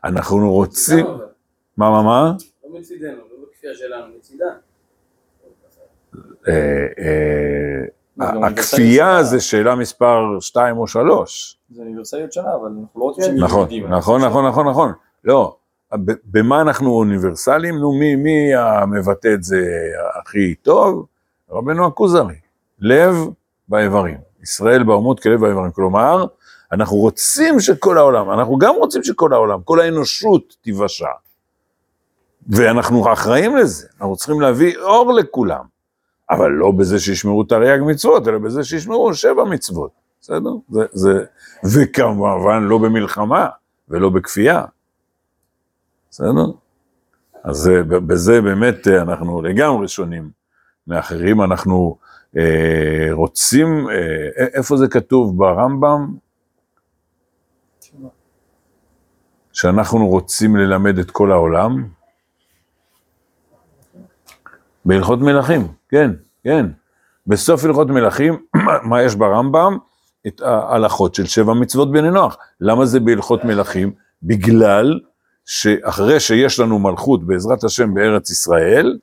אנחנו 0.04 0.54
רוצים... 0.54 1.06
מה, 1.78 1.92
מה, 1.92 2.02
מה? 2.02 2.34
לא 2.64 2.80
מצידנו, 2.80 3.18
לא 3.18 3.46
בכפייה 3.52 3.74
שלנו, 3.74 4.06
מצידם. 4.18 4.56
אה, 6.48 6.54
אה, 7.00 8.48
הכפייה 8.48 9.24
זה 9.24 9.40
שאלה 9.40 9.76
מספר 9.76 10.40
2 10.40 10.78
או 10.78 10.88
3. 10.88 11.58
זה 11.70 11.82
אוניברסליות 11.82 12.34
שלה, 12.34 12.56
אבל 12.62 12.70
אנחנו 12.82 13.00
לא 13.00 13.06
רוצים 13.06 13.24
שהם 13.24 13.38
נכון, 13.38 13.70
נכון, 13.90 14.22
נכון, 14.22 14.48
נכון, 14.48 14.68
נכון. 14.68 14.92
לא, 15.24 15.56
במה 16.26 16.62
אנחנו 16.62 16.92
אוניברסליים? 16.92 17.76
נו, 17.76 17.92
מי, 17.92 18.16
מי 18.16 18.56
המבטא 18.56 19.34
את 19.34 19.44
זה 19.44 19.58
הכי 20.22 20.56
טוב? 20.56 21.06
רבנו 21.52 21.86
הכוזרי, 21.86 22.36
לב 22.80 23.16
באיברים. 23.68 24.18
ישראל 24.44 24.84
באומות 24.84 25.20
כלב 25.20 25.40
באיברים. 25.42 25.72
כלומר, 25.72 26.26
אנחנו 26.72 26.98
רוצים 26.98 27.60
שכל 27.60 27.98
העולם, 27.98 28.32
אנחנו 28.32 28.58
גם 28.58 28.76
רוצים 28.76 29.04
שכל 29.04 29.34
העולם, 29.34 29.62
כל 29.64 29.80
האנושות 29.80 30.56
תיוושע. 30.62 31.10
ואנחנו 32.48 33.14
אחראים 33.14 33.58
לזה, 33.58 33.88
אנחנו 34.00 34.16
צריכים 34.16 34.42
להביא 34.42 34.78
אור 34.78 35.14
לכולם. 35.14 35.75
אבל 36.30 36.52
לא 36.52 36.72
בזה 36.72 37.00
שישמרו 37.00 37.44
תרי"ג 37.44 37.80
מצוות, 37.86 38.28
אלא 38.28 38.38
בזה 38.38 38.64
שישמרו 38.64 39.14
שבע 39.14 39.44
מצוות, 39.44 39.92
בסדר? 40.22 40.52
זה, 40.70 40.86
זה, 40.92 41.26
וכמובן 41.74 42.64
לא 42.64 42.78
במלחמה 42.78 43.48
ולא 43.90 44.10
בכפייה, 44.10 44.64
בסדר? 46.12 46.46
אז 47.44 47.56
זה, 47.58 47.84
בזה 47.84 48.42
באמת 48.42 48.88
אנחנו 48.88 49.42
לגמרי 49.42 49.88
שונים 49.88 50.30
מאחרים, 50.88 51.42
אנחנו 51.42 51.98
אה, 52.38 53.08
רוצים, 53.12 53.90
אה, 53.90 54.46
איפה 54.54 54.78
זה 54.78 54.88
כתוב 54.88 55.38
ברמב"ם? 55.38 56.14
שאנחנו 59.54 60.08
רוצים 60.08 60.56
ללמד 60.56 61.00
את 61.00 61.12
כל 61.12 61.32
העולם? 61.32 61.88
בהלכות 64.86 65.20
מלכים, 65.20 65.68
כן, 65.90 66.12
כן. 66.44 66.66
בסוף 67.28 67.66
הלכות 67.66 67.88
מלכים, 67.88 68.38
מה 68.90 69.02
יש 69.04 69.16
ברמב"ם? 69.16 69.78
את 70.28 70.42
ההלכות 70.42 71.16
של 71.16 71.26
שבע 71.26 71.54
מצוות 71.54 71.92
בני 71.92 72.12
נוח. 72.12 72.38
למה 72.62 72.86
זה 72.86 73.00
בהלכות 73.00 73.44
מלכים? 73.46 73.92
בגלל 74.24 75.00
שאחרי 75.46 76.20
שיש 76.20 76.60
לנו 76.60 76.80
מלכות 76.80 77.24
בעזרת 77.28 77.64
השם 77.64 77.94
בארץ 77.94 78.30
ישראל, 78.32 78.98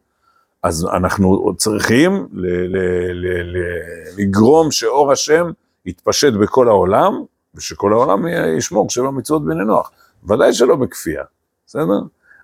אז 0.63 0.87
אנחנו 0.93 1.55
צריכים 1.57 2.29
ל- 2.33 2.47
ל- 2.47 3.13
ל- 3.13 3.57
ל- 3.57 4.23
לגרום 4.23 4.71
שאור 4.71 5.13
השם 5.13 5.51
יתפשט 5.87 6.33
בכל 6.33 6.69
העולם, 6.69 7.13
ושכל 7.55 7.93
העולם 7.93 8.27
ישמור 8.59 8.91
שבע 8.91 9.11
מצוות 9.11 9.45
בני 9.45 9.65
נוח. 9.65 9.91
ודאי 10.29 10.53
שלא 10.53 10.77
בכפייה, 10.77 11.23
בסדר? 11.67 12.01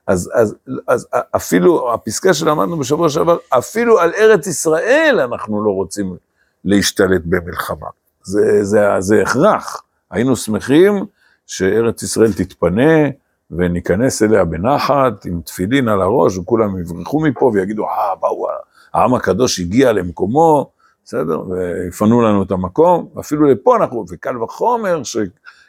אז, 0.09 0.31
אז, 0.35 0.55
אז 0.89 1.09
אפילו, 1.37 1.95
הפסקה 1.95 2.35
שלמדנו 2.35 2.79
בשבוע 2.79 3.09
שעבר, 3.09 3.37
אפילו 3.49 3.99
על 3.99 4.13
ארץ 4.19 4.47
ישראל 4.47 5.21
אנחנו 5.25 5.65
לא 5.65 5.71
רוצים 5.71 6.17
להשתלט 6.65 7.23
במלחמה. 7.25 7.87
זה, 8.23 8.65
זה, 8.65 8.81
זה 8.99 9.23
הכרח. 9.23 9.83
היינו 10.11 10.37
שמחים 10.37 11.05
שארץ 11.47 12.03
ישראל 12.03 12.33
תתפנה 12.33 13.09
וניכנס 13.51 14.23
אליה 14.23 14.45
בנחת, 14.45 15.25
עם 15.25 15.41
תפילין 15.41 15.89
על 15.89 16.03
הראש, 16.03 16.37
וכולם 16.39 16.79
יברחו 16.79 17.21
מפה 17.21 17.51
ויגידו, 17.55 17.85
אה, 17.85 18.15
באו, 18.21 18.47
העם 18.95 19.15
הקדוש 19.15 19.61
הגיע 19.61 19.93
למקומו, 19.93 20.71
בסדר? 21.05 21.41
ויפנו 21.49 22.23
לנו 22.23 22.43
את 22.43 22.51
המקום, 22.51 23.09
ואפילו 23.15 23.47
לפה 23.47 23.77
אנחנו, 23.77 24.05
וקל 24.11 24.43
וחומר, 24.43 25.03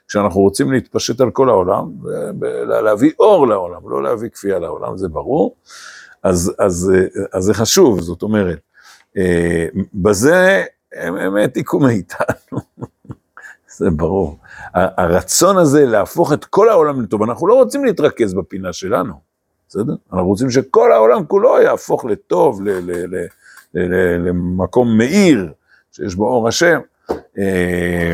שכשאנחנו 0.10 0.42
רוצים 0.42 0.72
להתפשט 0.72 1.22
על 1.22 1.32
כל 1.32 1.50
העולם, 1.50 1.92
להביא 2.84 3.12
אור 3.20 3.48
לעולם, 3.48 3.90
לא 3.90 4.04
להביא 4.04 4.30
כפייה 4.30 4.60
לעולם, 4.60 4.98
זה 4.98 5.08
ברור. 5.08 5.56
אז, 6.24 6.54
אז, 6.60 6.92
אז 7.34 7.44
זה 7.44 7.54
חשוב, 7.54 8.02
זאת 8.02 8.22
אומרת, 8.22 8.60
אה, 9.18 9.66
בזה 9.94 10.64
הם, 10.94 11.16
הם 11.16 11.36
העתיקו 11.36 11.80
מאיתנו, 11.80 12.60
זה 13.78 13.90
ברור. 13.90 14.38
הרצון 14.74 15.58
הזה 15.58 15.86
להפוך 15.86 16.34
את 16.34 16.46
כל 16.46 16.70
העולם 16.70 17.02
לטוב, 17.02 17.24
אנחנו 17.24 17.48
לא 17.48 17.54
רוצים 17.54 17.86
להתרכז 17.86 18.34
בפינה 18.34 18.74
שלנו, 18.74 19.14
בסדר? 19.68 19.94
אנחנו 20.14 20.28
רוצים 20.28 20.50
שכל 20.50 20.92
העולם 20.92 21.26
כולו 21.26 21.62
יהפוך 21.62 22.06
לטוב, 22.06 22.62
ל, 22.62 22.70
ל, 22.70 23.16
ל, 23.16 23.28
ל, 23.74 24.28
למקום 24.28 24.98
מאיר, 24.98 25.54
שיש 25.92 26.16
בו 26.16 26.28
אור 26.28 26.48
השם, 26.48 26.80
אה, 27.38 28.14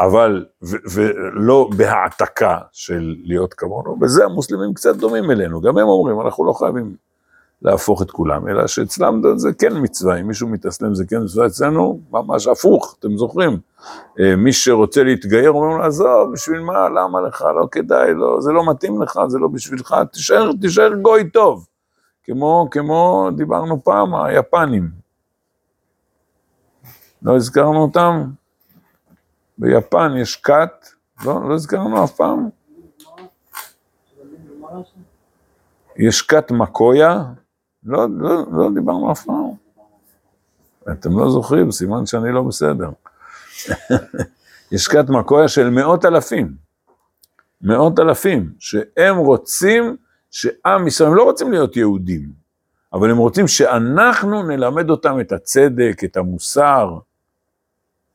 אבל, 0.00 0.44
ולא 0.62 1.70
בהעתקה 1.76 2.58
של 2.72 3.14
להיות 3.24 3.54
כמונו, 3.54 3.96
בזה 3.96 4.24
המוסלמים 4.24 4.74
קצת 4.74 4.96
דומים 4.96 5.30
אלינו, 5.30 5.60
גם 5.60 5.78
הם 5.78 5.86
אומרים, 5.88 6.20
אנחנו 6.20 6.44
לא 6.44 6.52
חייבים 6.52 6.96
להפוך 7.62 8.02
את 8.02 8.10
כולם, 8.10 8.48
אלא 8.48 8.66
שאצלם 8.66 9.22
זה 9.36 9.48
כן 9.58 9.72
מצווה, 9.82 10.20
אם 10.20 10.26
מישהו 10.26 10.48
מתאסלם 10.48 10.94
זה 10.94 11.04
כן 11.08 11.22
מצווה, 11.22 11.46
אצלנו 11.46 12.00
ממש 12.10 12.46
הפוך, 12.46 12.96
אתם 12.98 13.16
זוכרים? 13.16 13.58
אה, 14.20 14.36
מי 14.36 14.52
שרוצה 14.52 15.02
להתגייר 15.02 15.50
אומר 15.50 15.76
לו, 15.76 15.84
עזוב, 15.84 16.32
בשביל 16.32 16.60
מה, 16.60 16.88
למה 16.88 17.20
לך, 17.20 17.42
לא 17.42 17.68
כדאי, 17.72 18.14
לא, 18.14 18.40
זה 18.40 18.52
לא 18.52 18.70
מתאים 18.70 19.02
לך, 19.02 19.20
זה 19.28 19.38
לא 19.38 19.48
בשבילך, 19.48 19.94
תישאר, 20.12 20.50
תישאר 20.60 20.94
גוי 20.94 21.30
טוב. 21.30 21.66
כמו, 22.24 22.68
כמו 22.70 23.28
דיברנו 23.36 23.84
פעם, 23.84 24.14
היפנים. 24.14 24.90
לא 27.22 27.36
הזכרנו 27.36 27.82
אותם? 27.82 28.39
ביפן 29.60 30.12
יש 30.16 30.36
כת, 30.36 30.86
לא, 31.24 31.48
לא 31.48 31.54
הזכרנו 31.54 32.04
אף 32.04 32.12
פעם? 32.16 32.48
יש 35.96 36.22
כת 36.22 36.50
מקויה, 36.50 37.22
לא, 37.84 38.06
לא, 38.18 38.46
לא 38.52 38.70
דיברנו 38.74 39.12
אף 39.12 39.24
פעם. 39.24 39.50
אתם 40.92 41.18
לא 41.18 41.30
זוכרים, 41.30 41.70
סימן 41.70 42.06
שאני 42.06 42.32
לא 42.32 42.42
בסדר. 42.42 42.90
יש 44.72 44.88
כת 44.88 45.08
מקויה 45.08 45.48
של 45.48 45.70
מאות 45.70 46.04
אלפים, 46.04 46.54
מאות 47.62 47.98
אלפים, 47.98 48.52
שהם 48.58 49.16
רוצים 49.16 49.96
שעם 50.30 50.86
ישראל, 50.86 51.08
הם 51.08 51.16
לא 51.16 51.22
רוצים 51.22 51.52
להיות 51.52 51.76
יהודים, 51.76 52.28
אבל 52.92 53.10
הם 53.10 53.16
רוצים 53.16 53.48
שאנחנו 53.48 54.42
נלמד 54.42 54.90
אותם 54.90 55.20
את 55.20 55.32
הצדק, 55.32 56.00
את 56.04 56.16
המוסר. 56.16 56.98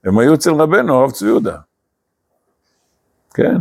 הם 0.05 0.19
היו 0.19 0.33
אצל 0.33 0.51
רבנו, 0.51 0.95
הרב 0.95 1.11
צבי 1.11 1.27
יהודה. 1.29 1.57
כן. 3.33 3.57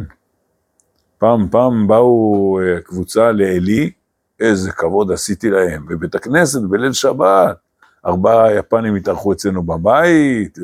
פעם, 1.18 1.48
פעם 1.50 1.86
באו 1.86 2.58
אה, 2.60 2.80
קבוצה 2.80 3.32
לעלי, 3.32 3.90
איזה 4.40 4.72
כבוד 4.72 5.12
עשיתי 5.12 5.50
להם. 5.50 5.86
בבית 5.86 6.14
הכנסת, 6.14 6.60
בליל 6.62 6.92
שבת, 6.92 7.56
ארבעה 8.06 8.54
יפנים 8.54 8.94
התארחו 8.94 9.32
אצלנו 9.32 9.62
בבית, 9.62 10.58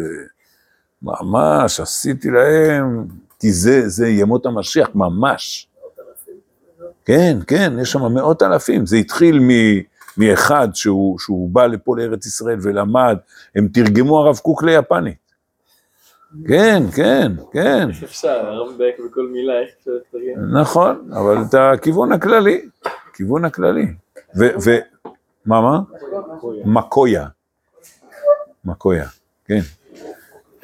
ממש 1.03 1.81
עשיתי 1.81 2.31
להם, 2.31 3.07
כי 3.39 3.53
זה, 3.53 3.89
זה 3.89 4.09
ימות 4.09 4.47
המשיח, 4.47 4.89
ממש. 4.95 5.69
כן, 7.05 7.39
כן, 7.47 7.73
יש 7.81 7.93
שם 7.93 8.13
מאות 8.15 8.43
אלפים. 8.43 8.87
זה 8.87 8.97
התחיל 8.97 9.39
מ, 9.39 9.49
מאחד 10.17 10.69
שהוא, 10.75 11.19
שהוא 11.19 11.51
בא 11.51 11.67
לפה 11.67 11.97
לארץ 11.97 12.27
ישראל 12.27 12.59
ולמד, 12.63 13.17
הם 13.55 13.69
תרגמו 13.69 14.19
הרב 14.19 14.37
קוק 14.37 14.63
ליפנית. 14.63 15.30
כן, 16.49 16.83
כן, 16.97 17.33
כן. 17.53 17.89
איך 17.89 18.03
אפשר, 18.03 18.47
הרב 18.47 18.75
מדייק 18.75 18.97
בכל 18.99 19.27
מילה, 19.27 19.61
איך 19.61 19.71
אפשר 19.79 19.91
לתרגם? 19.91 20.61
נכון, 20.61 21.11
אבל 21.13 21.37
את 21.49 21.55
הכיוון 21.55 22.13
הכללי. 22.13 22.69
הכיוון 23.11 23.45
הכללי. 23.45 23.87
ו... 24.39 24.45
ו 24.65 24.71
מה, 25.47 25.61
מה? 25.61 25.81
מקויה. 26.65 27.27
מקויה, 28.65 29.07
כן. 29.45 29.61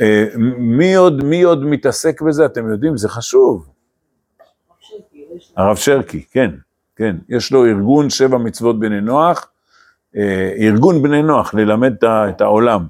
אה, 0.01 0.25
מי 0.59 0.95
עוד, 0.95 1.25
מי 1.25 1.43
עוד 1.43 1.65
מתעסק 1.65 2.23
בזה? 2.23 2.47
אתם 2.47 2.71
יודעים, 2.71 2.97
זה 2.97 3.09
חשוב. 3.09 3.69
הרב 5.57 5.77
שרקי, 5.77 6.25
כן, 6.31 6.51
כן. 6.97 7.17
יש 7.29 7.53
לו 7.53 7.67
ארגון 7.67 8.11
שבע 8.11 8.39
מצוות 8.39 8.81
בני 8.81 9.01
נוח, 9.01 9.49
אה, 10.17 10.53
ארגון 10.59 11.03
בני 11.03 11.23
נוח, 11.23 11.55
ללמד 11.55 11.95
את 12.05 12.41
העולם. 12.41 12.87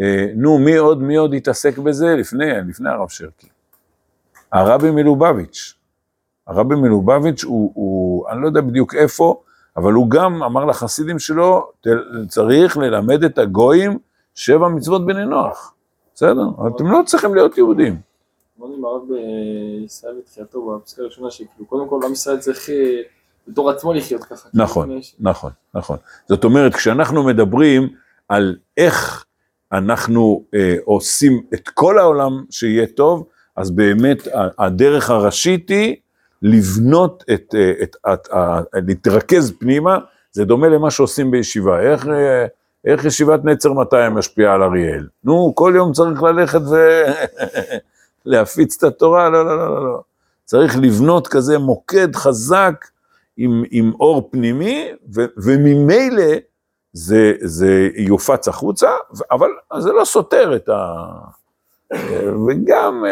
אה, 0.00 0.26
נו, 0.36 0.58
מי 0.58 0.76
עוד, 0.76 1.02
מי 1.02 1.16
עוד 1.16 1.34
התעסק 1.34 1.78
בזה? 1.78 2.16
לפני, 2.16 2.44
לפני 2.68 2.90
הרב 2.90 3.08
שרקי. 3.08 3.48
הרבי 4.52 4.90
מלובביץ'. 4.90 5.74
הרבי 6.46 6.74
מלובביץ' 6.74 7.44
הוא, 7.44 7.72
הוא, 7.74 8.28
אני 8.28 8.42
לא 8.42 8.46
יודע 8.46 8.60
בדיוק 8.60 8.94
איפה, 8.94 9.42
אבל 9.76 9.92
הוא 9.92 10.10
גם 10.10 10.42
אמר 10.42 10.64
לחסידים 10.64 11.18
שלו, 11.18 11.70
צריך 12.28 12.76
ללמד 12.76 13.24
את 13.24 13.38
הגויים 13.38 13.98
שבע 14.34 14.68
מצוות 14.68 15.06
בני 15.06 15.26
נוח. 15.26 15.74
בסדר? 16.14 16.42
אתם 16.76 16.86
לא 16.86 17.00
צריכים 17.06 17.34
להיות 17.34 17.58
יהודים. 17.58 17.96
אמרנו 18.60 18.74
עם 18.74 18.84
הרב 18.84 19.02
בישראל 19.08 20.14
בתחילתו, 20.18 20.78
בפסקה 20.78 21.02
הראשונה, 21.02 21.30
שכאילו, 21.30 21.66
קודם 21.66 21.88
כל 21.88 22.00
עם 22.06 22.12
ישראל 22.12 22.38
צריך 22.38 22.70
אה, 22.70 23.00
בתור 23.48 23.70
עצמו 23.70 23.92
לחיות 23.92 24.24
ככה. 24.24 24.48
נכון, 24.54 24.98
נכון, 25.20 25.50
נכון. 25.74 25.96
זאת 26.28 26.44
אומרת, 26.44 26.74
כשאנחנו 26.74 27.22
מדברים 27.22 27.88
על 28.28 28.56
איך 28.76 29.24
אנחנו 29.72 30.44
אה, 30.54 30.76
עושים 30.84 31.42
את 31.54 31.68
כל 31.68 31.98
העולם 31.98 32.44
שיהיה 32.50 32.86
טוב, 32.86 33.26
אז 33.56 33.70
באמת 33.70 34.28
הדרך 34.58 35.10
הראשית 35.10 35.68
היא 35.68 35.96
לבנות 36.42 37.24
את, 37.34 37.54
אה, 37.54 37.72
את, 37.82 37.96
את, 38.12 38.28
את, 38.32 38.82
להתרכז 38.86 39.52
פנימה, 39.58 39.98
זה 40.32 40.44
דומה 40.44 40.68
למה 40.68 40.90
שעושים 40.90 41.30
בישיבה. 41.30 41.80
איך, 41.80 42.08
אה, 42.08 42.46
איך 42.84 43.04
ישיבת 43.04 43.44
נצר 43.44 43.72
200 43.72 44.14
משפיעה 44.14 44.54
על 44.54 44.62
אריאל? 44.62 45.08
נו, 45.24 45.52
כל 45.54 45.72
יום 45.76 45.92
צריך 45.92 46.22
ללכת 46.22 46.60
ולהפיץ 48.26 48.76
את 48.78 48.82
התורה? 48.82 49.30
לא, 49.30 49.44
לא, 49.44 49.56
לא, 49.56 49.68
לא, 49.68 49.84
לא. 49.84 50.00
צריך 50.44 50.76
לבנות 50.78 51.28
כזה 51.28 51.58
מוקד 51.58 52.16
חזק 52.16 52.86
עם, 53.36 53.64
עם 53.70 53.92
אור 54.00 54.28
פנימי, 54.32 54.92
ו, 55.14 55.24
וממילא 55.36 56.32
זה, 56.92 57.32
זה 57.40 57.88
יופץ 57.96 58.48
החוצה, 58.48 58.90
אבל 59.30 59.50
זה 59.78 59.92
לא 59.92 60.04
סותר 60.04 60.56
את 60.56 60.68
ה... 60.68 61.04
וגם... 62.48 63.04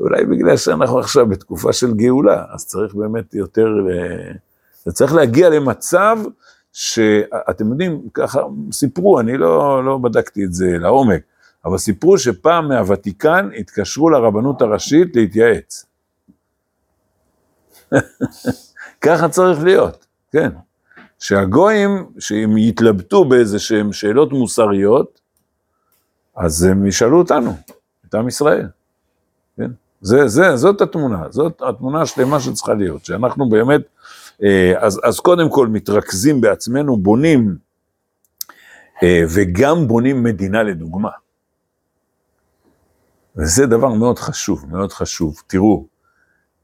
אולי 0.00 0.24
בגלל 0.24 0.56
שאנחנו 0.56 0.98
עכשיו 0.98 1.26
בתקופה 1.26 1.72
של 1.72 1.94
גאולה, 1.94 2.44
אז 2.54 2.66
צריך 2.66 2.94
באמת 2.94 3.34
יותר, 3.34 3.68
זה 4.84 4.92
צריך 4.92 5.14
להגיע 5.14 5.48
למצב 5.48 6.18
שאתם 6.72 7.70
יודעים, 7.70 8.08
ככה 8.14 8.40
סיפרו, 8.72 9.20
אני 9.20 9.38
לא, 9.38 9.84
לא 9.84 9.98
בדקתי 9.98 10.44
את 10.44 10.54
זה 10.54 10.78
לעומק, 10.78 11.22
אבל 11.64 11.78
סיפרו 11.78 12.18
שפעם 12.18 12.68
מהוותיקן 12.68 13.48
התקשרו 13.58 14.10
לרבנות 14.10 14.62
הראשית 14.62 15.16
להתייעץ. 15.16 15.86
ככה 19.04 19.28
צריך 19.28 19.62
להיות, 19.64 20.06
כן. 20.32 20.50
שהגויים, 21.24 22.06
שהם 22.18 22.58
יתלבטו 22.58 23.24
באיזה 23.24 23.58
שהם 23.58 23.92
שאלות 23.92 24.32
מוסריות, 24.32 25.20
אז 26.36 26.64
הם 26.64 26.86
ישאלו 26.86 27.18
אותנו, 27.18 27.56
את 28.08 28.14
עם 28.14 28.28
ישראל, 28.28 28.68
כן? 29.56 29.70
זה, 30.00 30.28
זה, 30.28 30.56
זאת 30.56 30.80
התמונה, 30.80 31.30
זאת 31.30 31.62
התמונה 31.68 32.02
השלמה 32.02 32.40
שצריכה 32.40 32.74
להיות, 32.74 33.04
שאנחנו 33.04 33.48
באמת, 33.48 33.80
אה, 34.42 34.72
אז, 34.78 35.00
אז 35.04 35.20
קודם 35.20 35.50
כל 35.50 35.68
מתרכזים 35.68 36.40
בעצמנו, 36.40 36.96
בונים, 36.96 37.56
אה, 39.02 39.22
וגם 39.34 39.88
בונים 39.88 40.22
מדינה 40.22 40.62
לדוגמה. 40.62 41.10
וזה 43.36 43.66
דבר 43.66 43.88
מאוד 43.88 44.18
חשוב, 44.18 44.64
מאוד 44.70 44.92
חשוב. 44.92 45.42
תראו, 45.46 45.86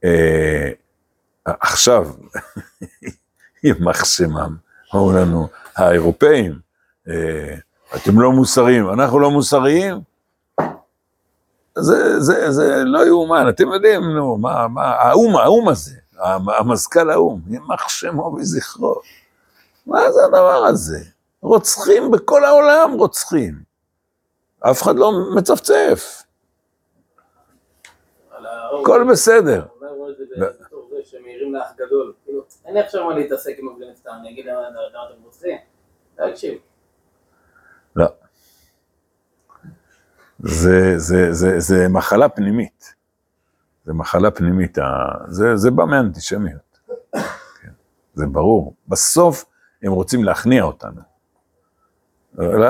אה, 0.05 0.71
עכשיו, 1.47 2.09
יימח 3.65 4.05
שמם, 4.05 4.57
אמרו 4.95 5.13
לנו, 5.13 5.49
האירופאים, 5.77 6.59
אתם 7.97 8.21
לא 8.21 8.33
מוסריים, 8.33 8.91
אנחנו 8.91 9.19
לא 9.21 9.31
מוסריים? 9.31 10.01
זה, 11.79 12.21
זה, 12.21 12.51
זה 12.51 12.83
לא 12.85 13.07
יאומן, 13.07 13.49
אתם 13.49 13.73
יודעים, 13.73 14.01
נו, 14.03 14.37
מה, 14.37 14.69
מה, 14.69 14.83
האו"ם, 14.83 15.37
האו"ם 15.37 15.69
הזה, 15.69 15.95
המזכ"ל 16.59 17.11
האו"ם, 17.11 17.41
יימח 17.47 17.89
שמו 17.89 18.37
וזכרו. 18.39 19.01
מה 19.87 20.13
זה 20.13 20.25
הדבר 20.25 20.65
הזה? 20.65 21.01
רוצחים 21.43 22.11
בכל 22.11 22.45
העולם, 22.45 22.93
רוצחים. 22.93 23.55
אף 24.61 24.83
אחד 24.83 24.97
לא 24.97 25.13
מצפצף. 25.37 26.23
הכל 28.81 29.07
בסדר. 29.11 29.63
שמעירים 31.05 31.55
לאח 31.55 31.69
גדול. 31.77 32.13
אין 32.65 32.75
לי 32.75 32.81
עכשיו 32.81 33.07
מה 33.07 33.15
להתעסק 33.15 33.55
עם 33.59 33.69
אפגניסטן, 33.69 34.11
אני 34.21 34.31
אגיד 34.31 34.47
למה 34.47 35.07
אתם 35.11 35.23
רוצים? 35.25 35.59
תקשיב. 36.15 36.59
לא. 37.97 38.07
זה, 40.39 40.99
זה, 40.99 41.33
זה, 41.33 41.61
זה 41.61 41.89
מחלה 41.89 42.29
פנימית. 42.29 42.95
זה 43.85 43.93
מחלה 43.93 44.31
פנימית, 44.31 44.79
זה, 45.29 45.57
זה 45.57 45.71
בא 45.71 45.85
מאנטישמיות. 45.85 46.79
כן, 47.63 47.71
זה 48.15 48.27
ברור. 48.27 48.75
בסוף 48.89 49.45
הם 49.83 49.93
רוצים 49.93 50.25
להכניע 50.25 50.63
אותנו. 50.63 51.01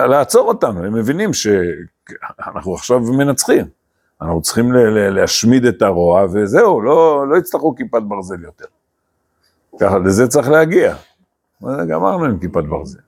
לעצור 0.08 0.48
אותנו, 0.48 0.84
הם 0.84 0.94
מבינים 0.94 1.32
שאנחנו 1.32 2.74
עכשיו 2.74 3.00
מנצחים. 3.00 3.66
אנחנו 4.22 4.42
צריכים 4.42 4.72
להשמיד 4.94 5.64
את 5.64 5.82
הרוע, 5.82 6.24
וזהו, 6.32 6.80
לא, 6.80 7.28
לא 7.28 7.36
יצטרכו 7.36 7.74
כיפת 7.74 8.02
ברזל 8.02 8.42
יותר. 8.42 8.64
ככה, 9.78 9.98
לזה 9.98 10.28
צריך 10.28 10.48
להגיע. 10.48 10.96
גמרנו 11.62 12.24
עם 12.24 12.38
כיפת 12.38 12.64
ברזל. 12.64 12.98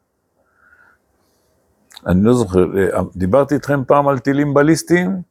אני 2.06 2.24
לא 2.24 2.34
זוכר, 2.34 2.78
אה, 2.78 3.00
דיברתי 3.16 3.54
איתכם 3.54 3.84
פעם 3.84 4.08
על 4.08 4.18
טילים 4.18 4.54
בליסטיים? 4.54 5.22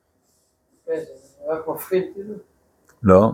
רק 1.50 1.68
מפחיד 1.68 2.04
כאילו. 2.14 2.34
לא. 3.04 3.32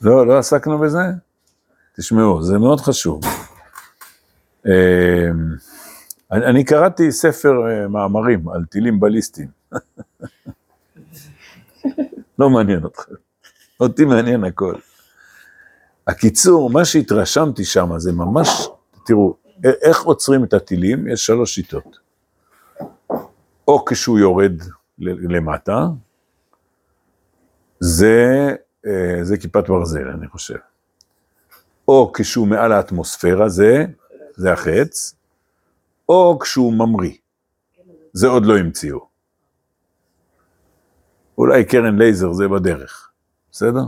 לא, 0.00 0.26
לא 0.26 0.38
עסקנו 0.38 0.78
בזה? 0.78 0.98
תשמעו, 1.96 2.42
זה 2.42 2.58
מאוד 2.58 2.80
חשוב. 2.80 3.20
אה, 4.66 5.28
אני, 6.32 6.46
אני 6.46 6.64
קראתי 6.64 7.12
ספר 7.12 7.52
אה, 7.68 7.88
מאמרים 7.88 8.48
על 8.48 8.64
טילים 8.64 9.00
בליסטיים. 9.00 9.48
לא 12.38 12.50
מעניין 12.50 12.86
אתכם. 12.86 13.14
אותי 13.80 14.04
מעניין 14.04 14.44
הכל. 14.44 14.74
הקיצור, 16.08 16.70
מה 16.70 16.84
שהתרשמתי 16.84 17.64
שם 17.64 17.88
זה 17.96 18.12
ממש, 18.12 18.68
תראו, 19.06 19.36
איך 19.64 20.02
עוצרים 20.02 20.44
את 20.44 20.54
הטילים? 20.54 21.08
יש 21.08 21.26
שלוש 21.26 21.54
שיטות. 21.54 21.98
או 23.68 23.84
כשהוא 23.84 24.18
יורד 24.18 24.52
למטה, 24.98 25.86
זה, 27.80 28.48
אה, 28.86 29.24
זה 29.24 29.36
כיפת 29.36 29.68
ברזל, 29.68 30.08
אני 30.08 30.28
חושב. 30.28 30.58
או 31.88 32.12
כשהוא 32.14 32.48
מעל 32.48 32.72
האטמוספירה, 32.72 33.48
זה, 33.48 33.84
זה 34.34 34.52
החץ, 34.52 35.14
או 36.08 36.38
כשהוא 36.42 36.72
ממריא. 36.72 37.14
זה 38.12 38.26
עוד 38.26 38.46
לא 38.46 38.58
המציאו. 38.58 39.08
אולי 41.38 41.64
קרן 41.64 41.98
לייזר 41.98 42.32
זה 42.32 42.48
בדרך, 42.48 43.10
בסדר? 43.52 43.82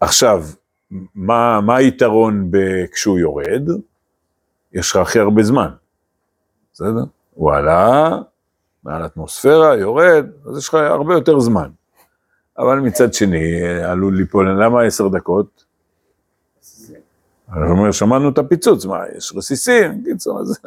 עכשיו, 0.00 0.44
מה, 1.14 1.60
מה 1.60 1.76
היתרון 1.76 2.50
ב- 2.50 2.86
כשהוא 2.92 3.18
יורד? 3.18 3.62
יש 4.72 4.90
לך 4.90 4.96
הכי 4.96 5.18
הרבה 5.18 5.42
זמן, 5.42 5.68
בסדר? 6.72 7.04
הוא 7.34 7.52
עלה, 7.52 8.10
מעל 8.84 9.02
האטמוספירה, 9.02 9.76
יורד, 9.76 10.26
אז 10.50 10.58
יש 10.58 10.68
לך 10.68 10.74
הרבה 10.74 11.14
יותר 11.14 11.40
זמן. 11.40 11.70
אבל 12.58 12.78
מצד 12.78 13.14
שני, 13.14 13.62
עלול 13.84 14.16
ליפול, 14.16 14.62
למה 14.64 14.82
עשר 14.82 15.08
דקות? 15.08 15.64
אני 17.52 17.70
אומר, 17.70 17.92
שמענו 17.92 18.28
את 18.28 18.38
הפיצוץ, 18.38 18.84
מה, 18.84 18.98
יש 19.16 19.32
רסיסים? 19.36 20.04
קיצור, 20.04 20.40
אז 20.40 20.58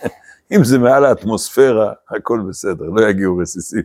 אם 0.56 0.64
זה 0.64 0.78
מעל 0.78 1.04
האטמוספירה, 1.04 1.92
הכל 2.10 2.40
בסדר, 2.48 2.84
לא 2.84 3.08
יגיעו 3.08 3.36
רסיסים. 3.36 3.82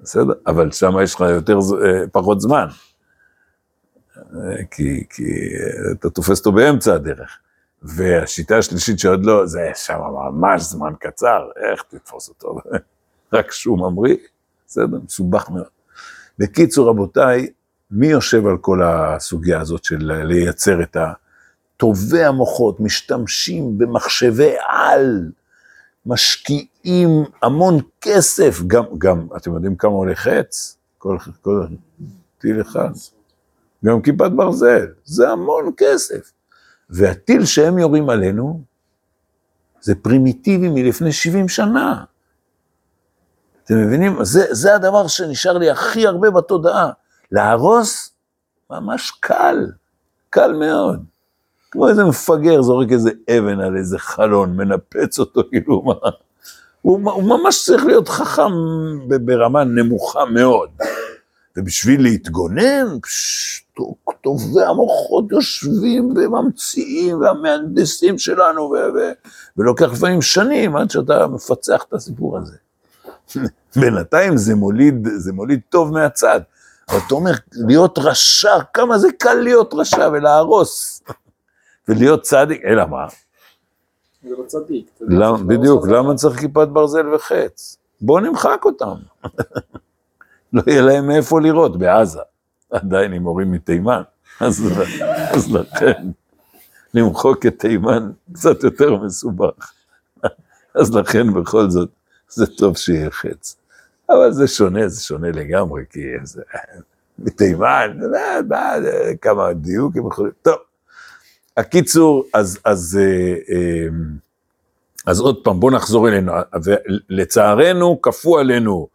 בסדר? 0.00 0.32
אבל 0.46 0.70
שם 0.70 0.92
יש 1.02 1.14
לך 1.14 1.20
יותר, 1.20 1.58
אה, 1.84 2.08
פחות 2.12 2.40
זמן. 2.40 2.66
כי, 4.70 5.04
כי 5.10 5.24
אתה 5.92 6.10
תופס 6.10 6.38
אותו 6.38 6.52
באמצע 6.52 6.94
הדרך. 6.94 7.38
והשיטה 7.82 8.58
השלישית 8.58 8.98
שעוד 8.98 9.26
לא, 9.26 9.46
זה 9.46 9.70
שם 9.74 9.98
ממש 10.32 10.62
זמן 10.62 10.92
קצר, 11.00 11.48
איך 11.56 11.82
תתפוס 11.88 12.28
אותו? 12.28 12.56
רק 13.32 13.48
כשהוא 13.48 13.78
ממריא, 13.78 14.16
בסדר? 14.66 14.98
מסובך 15.04 15.50
מאוד. 15.50 15.64
בקיצור, 16.38 16.88
רבותיי, 16.88 17.46
מי 17.90 18.06
יושב 18.06 18.46
על 18.46 18.58
כל 18.58 18.82
הסוגיה 18.82 19.60
הזאת 19.60 19.84
של 19.84 20.22
לייצר 20.24 20.82
את 20.82 20.96
טובי 21.76 22.24
המוחות, 22.24 22.80
משתמשים 22.80 23.78
במחשבי 23.78 24.54
על, 24.68 25.30
משקיעים 26.06 27.24
המון 27.42 27.78
כסף, 28.00 28.60
גם, 28.66 28.84
גם, 28.98 29.26
אתם 29.36 29.54
יודעים 29.54 29.76
כמה 29.76 29.92
עולה 29.92 30.14
חץ? 30.14 30.76
כל, 30.98 31.18
כל 31.42 31.66
טיל 32.38 32.60
אחד. 32.60 32.90
גם 33.84 34.02
כיפת 34.02 34.30
ברזל, 34.30 34.86
זה 35.04 35.28
המון 35.28 35.72
כסף. 35.76 36.32
והטיל 36.90 37.44
שהם 37.44 37.78
יורים 37.78 38.10
עלינו, 38.10 38.62
זה 39.80 39.94
פרימיטיבי 39.94 40.68
מלפני 40.68 41.12
70 41.12 41.48
שנה. 41.48 42.04
אתם 43.64 43.74
מבינים? 43.74 44.24
זה, 44.24 44.46
זה 44.50 44.74
הדבר 44.74 45.06
שנשאר 45.06 45.58
לי 45.58 45.70
הכי 45.70 46.06
הרבה 46.06 46.30
בתודעה. 46.30 46.90
להרוס, 47.32 48.10
ממש 48.70 49.10
קל, 49.20 49.66
קל 50.30 50.52
מאוד. 50.52 51.04
כמו 51.70 51.88
איזה 51.88 52.04
מפגר 52.04 52.62
זורק 52.62 52.92
איזה 52.92 53.10
אבן 53.30 53.60
על 53.60 53.76
איזה 53.76 53.98
חלון, 53.98 54.56
מנפץ 54.56 55.18
אותו, 55.18 55.42
כאילו 55.50 55.82
מה... 55.82 55.94
הוא, 56.82 57.10
הוא 57.12 57.24
ממש 57.24 57.64
צריך 57.64 57.84
להיות 57.84 58.08
חכם 58.08 58.52
ברמה 59.24 59.64
נמוכה 59.64 60.24
מאוד. 60.24 60.68
ובשביל 61.58 62.02
להתגונן, 62.02 62.86
טובי 64.20 64.62
המוחות 64.66 65.24
יושבים 65.30 66.14
וממציאים, 66.16 67.20
והמהנדסים 67.20 68.18
שלנו, 68.18 68.62
ו- 68.62 68.94
ו- 68.94 69.12
ולוקח 69.56 69.92
לפעמים 69.92 70.22
שנים 70.22 70.76
עד 70.76 70.90
שאתה 70.90 71.26
מפצח 71.26 71.84
את 71.88 71.92
הסיפור 71.92 72.38
הזה. 72.38 72.56
בינתיים 73.80 74.36
זה 74.36 74.54
מוליד, 74.54 75.08
זה 75.16 75.32
מוליד 75.32 75.60
טוב 75.68 75.92
מהצד. 75.92 76.40
אבל 76.88 76.98
אתה 77.06 77.14
אומר, 77.14 77.32
להיות 77.52 77.98
רשע, 77.98 78.58
כמה 78.74 78.98
זה 78.98 79.08
קל 79.18 79.34
להיות 79.34 79.74
רשע 79.74 80.08
ולהרוס. 80.12 81.02
ולהיות 81.88 82.22
צדיק, 82.22 82.62
אלא 82.64 82.86
מה? 82.86 83.06
זה 84.22 84.34
לא 84.38 84.44
צדיק. 84.46 84.90
בדיוק. 85.46 85.88
למה 85.88 86.14
צריך 86.14 86.40
כיפת 86.40 86.68
ברזל 86.68 87.14
וחץ? 87.14 87.76
בואו 88.00 88.20
נמחק 88.20 88.64
אותם. 88.64 88.94
לא 90.52 90.62
יהיה 90.66 90.82
להם 90.82 91.06
מאיפה 91.06 91.40
לראות 91.40 91.78
בעזה. 91.78 92.20
עדיין 92.70 93.12
עם 93.12 93.24
הורים 93.24 93.52
מתימן. 93.52 94.02
אז, 94.40 94.72
אז 95.32 95.52
לכן, 95.52 96.06
למחוק 96.94 97.46
את 97.46 97.58
תימן 97.58 98.10
קצת 98.32 98.62
יותר 98.64 98.96
מסובך. 98.96 99.72
אז 100.74 100.94
לכן 100.94 101.34
בכל 101.34 101.70
זאת, 101.70 101.90
זה 102.28 102.46
טוב 102.46 102.76
שיהיה 102.76 103.10
חץ. 103.10 103.56
אבל 104.10 104.32
זה 104.32 104.48
שונה, 104.48 104.88
זה 104.88 105.02
שונה 105.02 105.30
לגמרי, 105.30 105.84
כי 105.90 106.00
זה... 106.22 106.42
מתימן, 107.18 107.98
מה, 108.48 108.74
כמה 109.20 109.52
דיוק 109.52 109.96
הם 109.96 110.06
יכולים... 110.06 110.32
טוב. 110.42 110.56
הקיצור, 111.56 112.24
אז, 112.34 112.58
אז, 112.64 112.98
אה, 113.00 113.34
אה, 113.54 113.88
אז 115.06 115.20
עוד 115.20 115.44
פעם, 115.44 115.60
בואו 115.60 115.72
נחזור 115.72 116.08
אלינו. 116.08 116.32
ולצערנו, 116.64 118.02
כפו 118.02 118.38
עלינו 118.38 118.88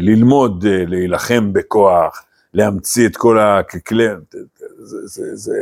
ללמוד, 0.00 0.64
אה, 0.68 0.84
להילחם 0.86 1.52
בכוח, 1.52 2.24
להמציא 2.54 3.06
את 3.06 3.16
כל 3.16 3.38
הכלי... 3.38 4.04
זה, 4.30 4.38
זה, 5.06 5.36
זה, 5.36 5.52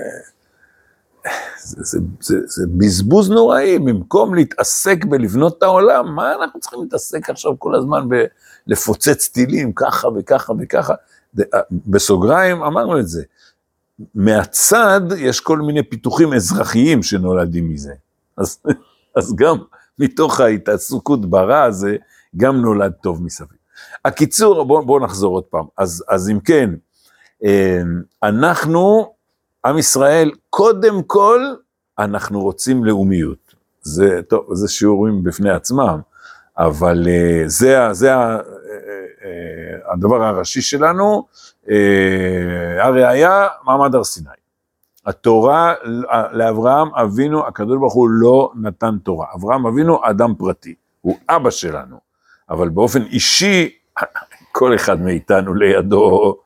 זה, 1.59 1.81
זה, 1.85 1.99
זה, 2.20 2.37
זה 2.46 2.66
בזבוז 2.79 3.31
נוראי, 3.31 3.79
במקום 3.79 4.35
להתעסק 4.35 5.05
בלבנות 5.05 5.59
את 5.59 5.62
העולם, 5.62 6.14
מה 6.14 6.35
אנחנו 6.35 6.61
צריכים 6.61 6.81
להתעסק 6.83 7.31
עכשיו 7.31 7.59
כל 7.59 7.75
הזמן 7.75 8.09
בלפוצץ 8.66 9.29
טילים 9.29 9.72
ככה 9.72 10.09
וככה 10.09 10.53
וככה? 10.59 10.94
ד- 11.38 11.42
בסוגריים 11.87 12.62
אמרנו 12.62 13.01
את 13.01 13.09
זה. 13.09 13.22
מהצד 14.14 15.01
יש 15.16 15.40
כל 15.40 15.59
מיני 15.59 15.83
פיתוחים 15.83 16.33
אזרחיים 16.33 17.03
שנולדים 17.03 17.68
מזה. 17.68 17.92
אז, 18.37 18.59
אז 19.16 19.37
גם 19.37 19.57
מתוך 19.99 20.40
ההתעסקות 20.40 21.31
ברע 21.31 21.62
הזה, 21.62 21.96
גם 22.37 22.57
נולד 22.57 22.92
טוב 22.92 23.22
מסביב. 23.22 23.65
הקיצור, 24.04 24.64
בואו 24.64 24.86
בוא 24.86 25.00
נחזור 25.00 25.34
עוד 25.34 25.44
פעם. 25.44 25.64
אז, 25.78 26.04
אז 26.08 26.30
אם 26.30 26.40
כן, 26.40 26.70
אה, 27.44 27.80
אנחנו, 28.22 29.14
עם 29.64 29.78
ישראל, 29.78 30.30
קודם 30.50 31.02
כל, 31.02 31.54
אנחנו 31.98 32.40
רוצים 32.40 32.84
לאומיות. 32.84 33.54
זה, 33.80 34.20
טוב, 34.28 34.54
זה 34.54 34.68
שיעורים 34.68 35.22
בפני 35.22 35.50
עצמם, 35.50 36.00
אבל 36.58 37.08
אה, 37.08 37.42
זה, 37.46 37.88
זה 37.92 38.14
אה, 38.14 38.34
אה, 38.34 38.40
הדבר 39.92 40.22
הראשי 40.22 40.62
שלנו, 40.62 41.26
הראיה, 42.78 43.46
מעמד 43.64 43.94
הר 43.94 44.04
סיני. 44.04 44.28
התורה, 45.06 45.74
לאברהם 46.32 46.94
אבינו, 46.94 47.46
הקדוש 47.46 47.78
ברוך 47.78 47.94
הוא 47.94 48.08
לא 48.08 48.52
נתן 48.54 48.98
תורה. 49.02 49.26
אברהם 49.34 49.66
אבינו 49.66 49.98
אדם 50.02 50.34
פרטי, 50.38 50.74
הוא 51.00 51.16
אבא 51.28 51.50
שלנו, 51.50 51.96
אבל 52.50 52.68
באופן 52.68 53.02
אישי, 53.02 53.70
כל 54.52 54.74
אחד 54.74 55.00
מאיתנו 55.00 55.54
לידו 55.54 56.37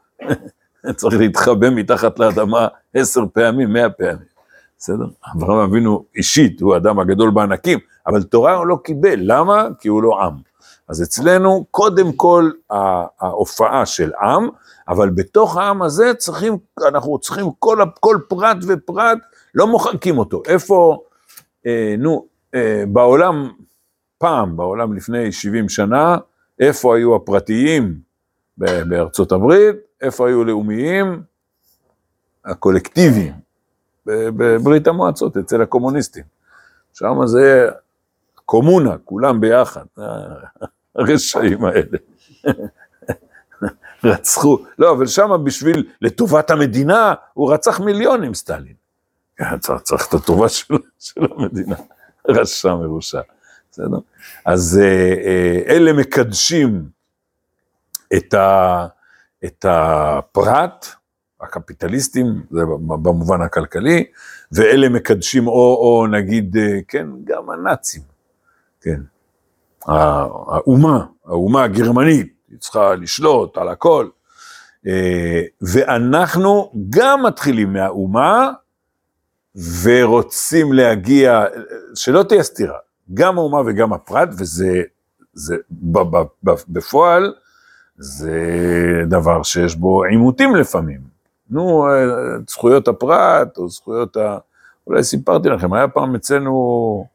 צריך 0.97 1.15
להתחבא 1.19 1.71
מתחת 1.71 2.19
לאדמה 2.19 2.69
עשר 2.95 3.25
פעמים, 3.33 3.73
מאה 3.73 3.91
פעמים, 3.91 4.31
בסדר? 4.79 5.05
אברהם 5.37 5.59
אבינו 5.59 6.05
אישית, 6.17 6.61
הוא 6.61 6.75
האדם 6.75 6.99
הגדול 6.99 7.31
בענקים, 7.31 7.79
אבל 8.07 8.23
תורה 8.23 8.55
הוא 8.55 8.67
לא 8.67 8.79
קיבל, 8.85 9.17
למה? 9.17 9.69
כי 9.81 9.89
הוא 9.89 10.03
לא 10.03 10.23
עם. 10.23 10.35
אז 10.89 11.03
אצלנו, 11.03 11.65
קודם 11.71 12.13
כל 12.13 12.51
ההופעה 13.21 13.87
של 13.87 14.11
עם, 14.23 14.49
אבל 14.89 15.11
בתוך 15.11 15.57
העם 15.57 15.83
הזה 15.83 16.15
צריכים, 16.15 16.59
אנחנו 16.89 17.19
צריכים 17.19 17.47
כל, 17.59 17.79
כל 18.01 18.19
פרט 18.29 18.57
ופרט, 18.69 19.19
לא 19.55 19.67
מוחקים 19.67 20.19
אותו. 20.19 20.43
איפה, 20.47 20.99
אה, 21.67 21.95
נו, 21.99 22.27
אה, 22.55 22.85
בעולם, 22.89 23.51
פעם, 24.21 24.57
בעולם 24.57 24.95
לפני 24.95 25.33
70 25.33 25.69
שנה, 25.69 26.17
איפה 26.59 26.97
היו 26.97 27.17
הפרטיים 27.17 27.99
בארצות 28.59 29.33
הברית, 29.33 29.77
איפה 30.01 30.29
היו 30.29 30.45
לאומיים, 30.45 31.23
הקולקטיביים, 32.45 33.33
בברית 34.07 34.87
המועצות, 34.87 35.37
אצל 35.37 35.63
הקומוניסטים. 35.63 36.25
שם 36.95 37.27
זה 37.27 37.69
קומונה, 38.45 38.99
כולם 39.05 39.41
ביחד, 39.41 39.85
הרשעים 40.97 41.65
האלה. 41.65 41.99
רצחו, 44.05 44.59
לא, 44.79 44.93
אבל 44.93 45.07
שם 45.07 45.31
בשביל, 45.45 45.89
לטובת 46.03 46.51
המדינה, 46.51 47.15
הוא 47.35 47.53
רצח 47.53 47.81
מיליונים, 47.81 48.35
סטלין. 48.35 48.75
כן, 49.37 49.59
צריך, 49.59 50.09
את 50.09 50.15
הטובה 50.15 50.49
של 50.49 51.27
המדינה, 51.37 51.77
רשע 52.29 52.75
מרושע, 52.75 53.21
בסדר? 53.73 53.99
אז 54.45 54.81
אה, 54.83 55.15
אה, 55.25 55.63
אלה 55.67 55.93
מקדשים 55.93 56.89
את, 58.17 58.35
ה, 58.35 58.87
את 59.45 59.65
הפרט, 59.69 60.87
הקפיטליסטים, 61.41 62.43
זה 62.51 62.61
במובן 62.89 63.43
הכלכלי, 63.43 64.05
ואלה 64.53 64.89
מקדשים, 64.89 65.49
או, 65.49 65.53
או 65.53 66.07
נגיד, 66.07 66.57
אה, 66.57 66.79
כן, 66.89 67.07
גם 67.25 67.51
הנאצים, 67.51 68.03
כן, 68.81 69.01
האומה, 69.87 71.07
האומה 71.25 71.65
הגרמנית, 71.65 72.33
היא 72.51 72.59
צריכה 72.59 72.95
לשלוט 72.95 73.57
על 73.57 73.69
הכל, 73.69 74.09
ואנחנו 75.63 76.73
גם 76.91 77.23
מתחילים 77.23 77.73
מהאומה, 77.73 78.53
ורוצים 79.83 80.73
להגיע, 80.73 81.45
שלא 81.95 82.23
תהיה 82.23 82.43
סתירה, 82.43 82.79
גם 83.15 83.39
האומה 83.39 83.61
וגם 83.67 83.93
הפרט, 83.93 84.29
וזה 84.39 84.83
זה, 85.33 85.57
ב, 85.71 85.99
ב, 85.99 86.23
ב, 86.45 86.51
בפועל, 86.69 87.35
זה 87.97 88.41
דבר 89.09 89.43
שיש 89.43 89.77
בו 89.77 90.05
עימותים 90.05 90.57
לפעמים. 90.57 91.01
נו, 91.51 91.87
אה, 91.89 92.05
זכויות 92.49 92.89
הפרט, 92.89 93.59
או 93.59 93.69
זכויות 93.69 94.17
ה... 94.17 94.39
אולי 94.87 95.03
סיפרתי 95.03 95.49
לכם, 95.49 95.73
היה 95.73 95.89
פעם 95.89 96.15
אצלנו 96.15 97.07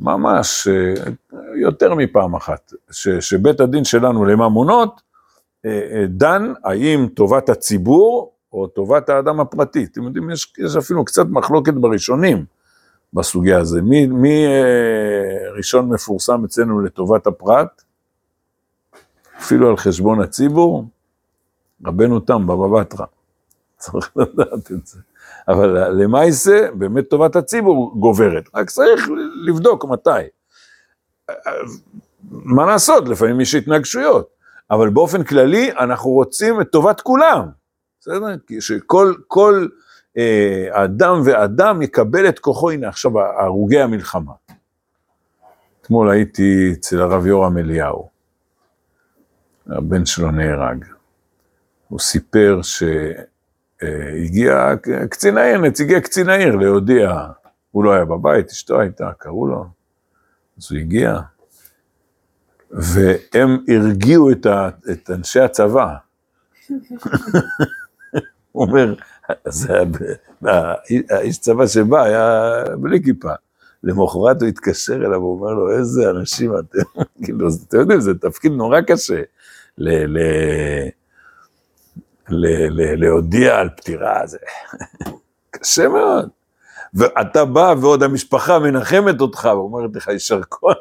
ממש 0.00 0.68
אה, 0.68 0.94
יותר 1.60 1.94
מפעם 1.94 2.34
אחת, 2.34 2.72
ש, 2.90 3.08
שבית 3.08 3.60
הדין 3.60 3.84
שלנו 3.84 4.24
לממונות 4.24 5.00
אה, 5.66 6.04
דן 6.08 6.52
האם 6.64 7.08
טובת 7.14 7.48
הציבור 7.48 8.32
או 8.52 8.66
טובת 8.66 9.08
האדם 9.08 9.40
הפרטי. 9.40 9.84
אתם 9.84 10.02
יודעים, 10.02 10.30
יש, 10.30 10.52
יש 10.58 10.76
אפילו 10.76 11.04
קצת 11.04 11.26
מחלוקת 11.30 11.74
בראשונים 11.74 12.44
בסוגיה 13.12 13.58
הזו. 13.58 13.82
מי, 13.82 14.06
מי 14.06 14.46
אה, 14.46 15.50
ראשון 15.56 15.88
מפורסם 15.88 16.44
אצלנו 16.44 16.80
לטובת 16.80 17.26
הפרט? 17.26 17.82
אפילו 19.38 19.70
על 19.70 19.76
חשבון 19.76 20.20
הציבור? 20.20 20.84
רבנו 21.86 22.20
תם, 22.20 22.46
בבא 22.46 22.80
בתרא. 22.80 23.06
צריך 23.78 24.16
לדעת 24.16 24.72
את 24.72 24.86
זה. 24.86 25.00
אבל 25.48 26.02
למעשה, 26.02 26.68
באמת 26.74 27.08
טובת 27.10 27.36
הציבור 27.36 27.94
גוברת. 28.00 28.44
רק 28.54 28.70
צריך 28.70 29.08
לבדוק 29.46 29.84
מתי. 29.84 30.10
מה 32.30 32.66
לעשות, 32.66 33.08
לפעמים 33.08 33.40
יש 33.40 33.54
התנגשויות. 33.54 34.28
אבל 34.70 34.90
באופן 34.90 35.24
כללי, 35.24 35.72
אנחנו 35.72 36.10
רוצים 36.10 36.60
את 36.60 36.66
טובת 36.72 37.00
כולם. 37.00 37.48
בסדר? 38.00 38.36
כי 38.46 38.60
שכל 38.60 39.14
כל, 39.26 39.66
אדם 40.70 41.20
ואדם 41.24 41.82
יקבל 41.82 42.28
את 42.28 42.38
כוחו, 42.38 42.70
הנה 42.70 42.88
עכשיו 42.88 43.20
הרוגי 43.20 43.80
המלחמה. 43.80 44.32
אתמול 45.80 46.10
הייתי 46.10 46.72
אצל 46.72 47.00
הרב 47.00 47.26
יורם 47.26 47.58
אליהו, 47.58 48.08
הבן 49.66 50.06
שלו 50.06 50.30
נהרג. 50.30 50.84
הוא 51.88 52.00
סיפר 52.00 52.60
שהגיע 53.78 54.72
קצין 55.10 55.38
העיר, 55.38 55.58
נציגי 55.58 56.00
קצין 56.00 56.28
העיר 56.28 56.56
להודיע, 56.56 57.26
הוא 57.70 57.84
לא 57.84 57.92
היה 57.92 58.04
בבית, 58.04 58.50
אשתו 58.50 58.80
הייתה, 58.80 59.10
קראו 59.18 59.46
לו, 59.46 59.66
אז 60.58 60.68
הוא 60.70 60.78
הגיע, 60.78 61.20
והם 62.70 63.64
הרגיעו 63.68 64.30
את, 64.30 64.46
ה, 64.46 64.68
את 64.92 65.10
אנשי 65.10 65.40
הצבא. 65.40 65.94
הוא 68.52 68.66
אומר, 68.66 68.94
אז 69.44 69.68
האיש 71.10 71.38
צבא 71.38 71.66
שבא 71.66 72.02
היה 72.02 72.62
בלי 72.78 73.02
כיפה. 73.04 73.32
למחרת 73.82 74.42
הוא 74.42 74.48
התקשר 74.48 74.94
אליו, 74.94 75.14
הוא 75.14 75.40
אומר 75.40 75.52
לו, 75.54 75.70
איזה 75.70 76.10
אנשים 76.10 76.52
אתם, 76.58 76.78
כאילו, 77.24 77.48
אתם 77.68 77.78
יודעים, 77.78 78.00
זה 78.00 78.14
תפקיד 78.14 78.52
נורא 78.52 78.80
קשה, 78.80 79.22
ל- 79.78 80.18
ל- 80.18 80.88
ל- 82.28 82.68
ל- 82.80 83.04
להודיע 83.04 83.56
על 83.58 83.68
פטירה, 83.76 84.26
זה 84.26 84.38
קשה 85.50 85.88
מאוד. 85.88 86.28
ואתה 86.94 87.44
בא 87.44 87.74
ועוד 87.80 88.02
המשפחה 88.02 88.58
מנחמת 88.58 89.20
אותך, 89.20 89.48
ואומרת 89.52 89.96
לך, 89.96 90.08
יישר 90.08 90.40
כוח, 90.48 90.76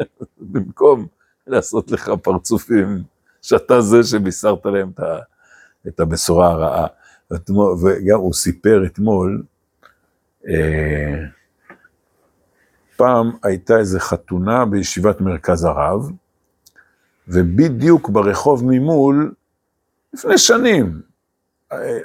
במקום 0.52 1.06
לעשות 1.46 1.90
לך 1.90 2.10
פרצופים, 2.22 3.02
שאתה 3.42 3.80
זה 3.80 4.02
שבישרת 4.04 4.66
להם 4.66 4.90
את 5.88 6.00
הבשורה 6.00 6.50
הרעה. 6.50 6.86
וגם 7.30 8.18
הוא 8.18 8.34
סיפר 8.34 8.82
אתמול, 8.86 9.42
אה, 10.48 11.14
פעם 12.96 13.30
הייתה 13.42 13.78
איזו 13.78 13.98
חתונה 14.00 14.64
בישיבת 14.64 15.20
מרכז 15.20 15.64
הרב, 15.64 16.10
ובדיוק 17.28 18.08
ברחוב 18.08 18.62
ממול, 18.64 19.32
לפני 20.14 20.38
שנים, 20.38 21.00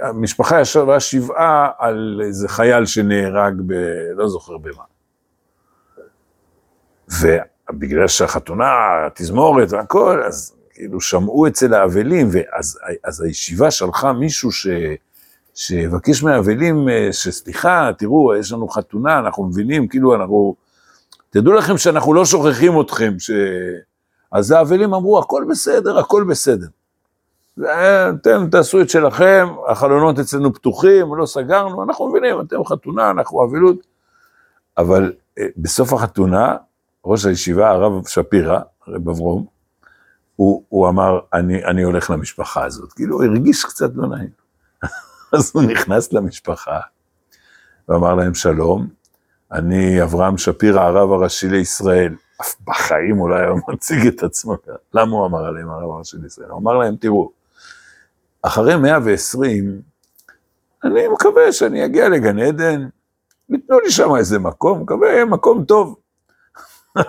המשפחה 0.02 0.62
ישבה 0.62 1.00
שבעה 1.00 1.72
על 1.78 2.22
איזה 2.24 2.50
חייל 2.50 2.86
שנהרג 2.86 3.54
ב... 3.68 3.74
לא 4.16 4.30
זוכר 4.30 4.58
במה. 4.58 4.84
ובגלל 7.22 8.08
שהחתונה, 8.08 8.66
התזמורת 9.06 9.72
והכל, 9.72 10.24
אז 10.24 10.56
כאילו 10.70 11.02
שמעו 11.02 11.48
אצל 11.48 11.74
האבלים, 11.74 12.30
ואז 12.32 12.80
אז 13.04 13.22
הישיבה 13.22 13.72
שלחה 13.72 14.14
מישהו 14.14 14.52
ש, 14.52 14.68
שיבקש 15.56 16.24
מהאבלים, 16.24 16.88
שסליחה, 17.12 17.92
תראו, 17.98 18.36
יש 18.36 18.52
לנו 18.52 18.68
חתונה, 18.68 19.20
אנחנו 19.20 19.44
מבינים, 19.44 19.88
כאילו 19.88 20.16
אנחנו, 20.16 20.56
תדעו 21.30 21.54
לכם 21.54 21.78
שאנחנו 21.78 22.14
לא 22.14 22.26
שוכחים 22.26 22.82
אתכם, 22.82 23.14
ש... 23.20 23.32
אז 24.32 24.52
האבלים 24.52 24.94
אמרו, 24.94 25.20
הכל 25.20 25.46
בסדר, 25.50 26.00
הכל 26.00 26.24
בסדר. 26.30 26.68
אתם 27.60 28.50
תעשו 28.52 28.82
את 28.82 28.90
שלכם, 28.90 29.48
החלונות 29.68 30.20
אצלנו 30.20 30.54
פתוחים, 30.54 31.16
לא 31.16 31.26
סגרנו, 31.26 31.84
אנחנו 31.84 32.10
מבינים, 32.10 32.42
אתם 32.42 32.66
חתונה, 32.66 33.12
אנחנו 33.12 33.44
אבלות. 33.44 33.78
אבל 34.78 35.14
בסוף 35.58 35.94
החתונה, 35.94 36.56
ראש 37.06 37.26
הישיבה, 37.26 37.70
הרב 37.70 38.08
שפירא, 38.08 38.60
הרב 38.88 39.10
אברום, 39.10 39.46
הוא, 40.36 40.64
הוא 40.70 40.90
אמר, 40.90 41.20
אני, 41.34 41.66
אני 41.66 41.84
הולך 41.84 42.10
למשפחה 42.10 42.66
הזאת. 42.66 42.94
כאילו, 42.94 43.16
הוא 43.16 43.24
הרגיש 43.24 43.66
קצת 43.66 43.92
לא 43.96 44.08
נעים. 44.08 44.41
אז 45.34 45.52
הוא 45.54 45.63
נכנס 45.63 46.13
למשפחה, 46.13 46.80
ואמר 47.89 48.15
להם, 48.15 48.34
שלום, 48.34 48.88
אני 49.52 50.04
אברהם 50.04 50.38
שפירא, 50.38 50.82
הרב 50.82 51.12
הראשי 51.12 51.48
לישראל. 51.48 52.15
אף 52.41 52.56
בחיים 52.67 53.17
הוא 53.17 53.30
לא 53.30 53.36
היה 53.36 53.50
מציג 53.67 54.08
את 54.08 54.24
עצמו. 54.24 54.56
למה 54.94 55.12
הוא 55.12 55.26
אמר 55.26 55.46
עליהם 55.46 55.70
הרב 55.70 55.91
הראשי 55.91 56.17
לישראל? 56.22 56.50
הוא 56.50 56.60
אמר 56.60 56.74
להם, 56.74 56.96
תראו, 56.96 57.32
אחרי 58.41 58.76
120, 58.76 59.82
אני 60.84 61.08
מקווה 61.08 61.52
שאני 61.52 61.86
אגיע 61.86 62.10
לגן 62.10 62.39
עדן, 62.39 62.88
ייתנו 63.50 63.80
לי 63.80 63.91
שם 63.91 64.15
איזה 64.15 64.39
מקום, 64.39 64.82
מקווה 64.82 65.10
יהיה 65.10 65.26
מקום 65.26 65.65
טוב. 65.65 65.96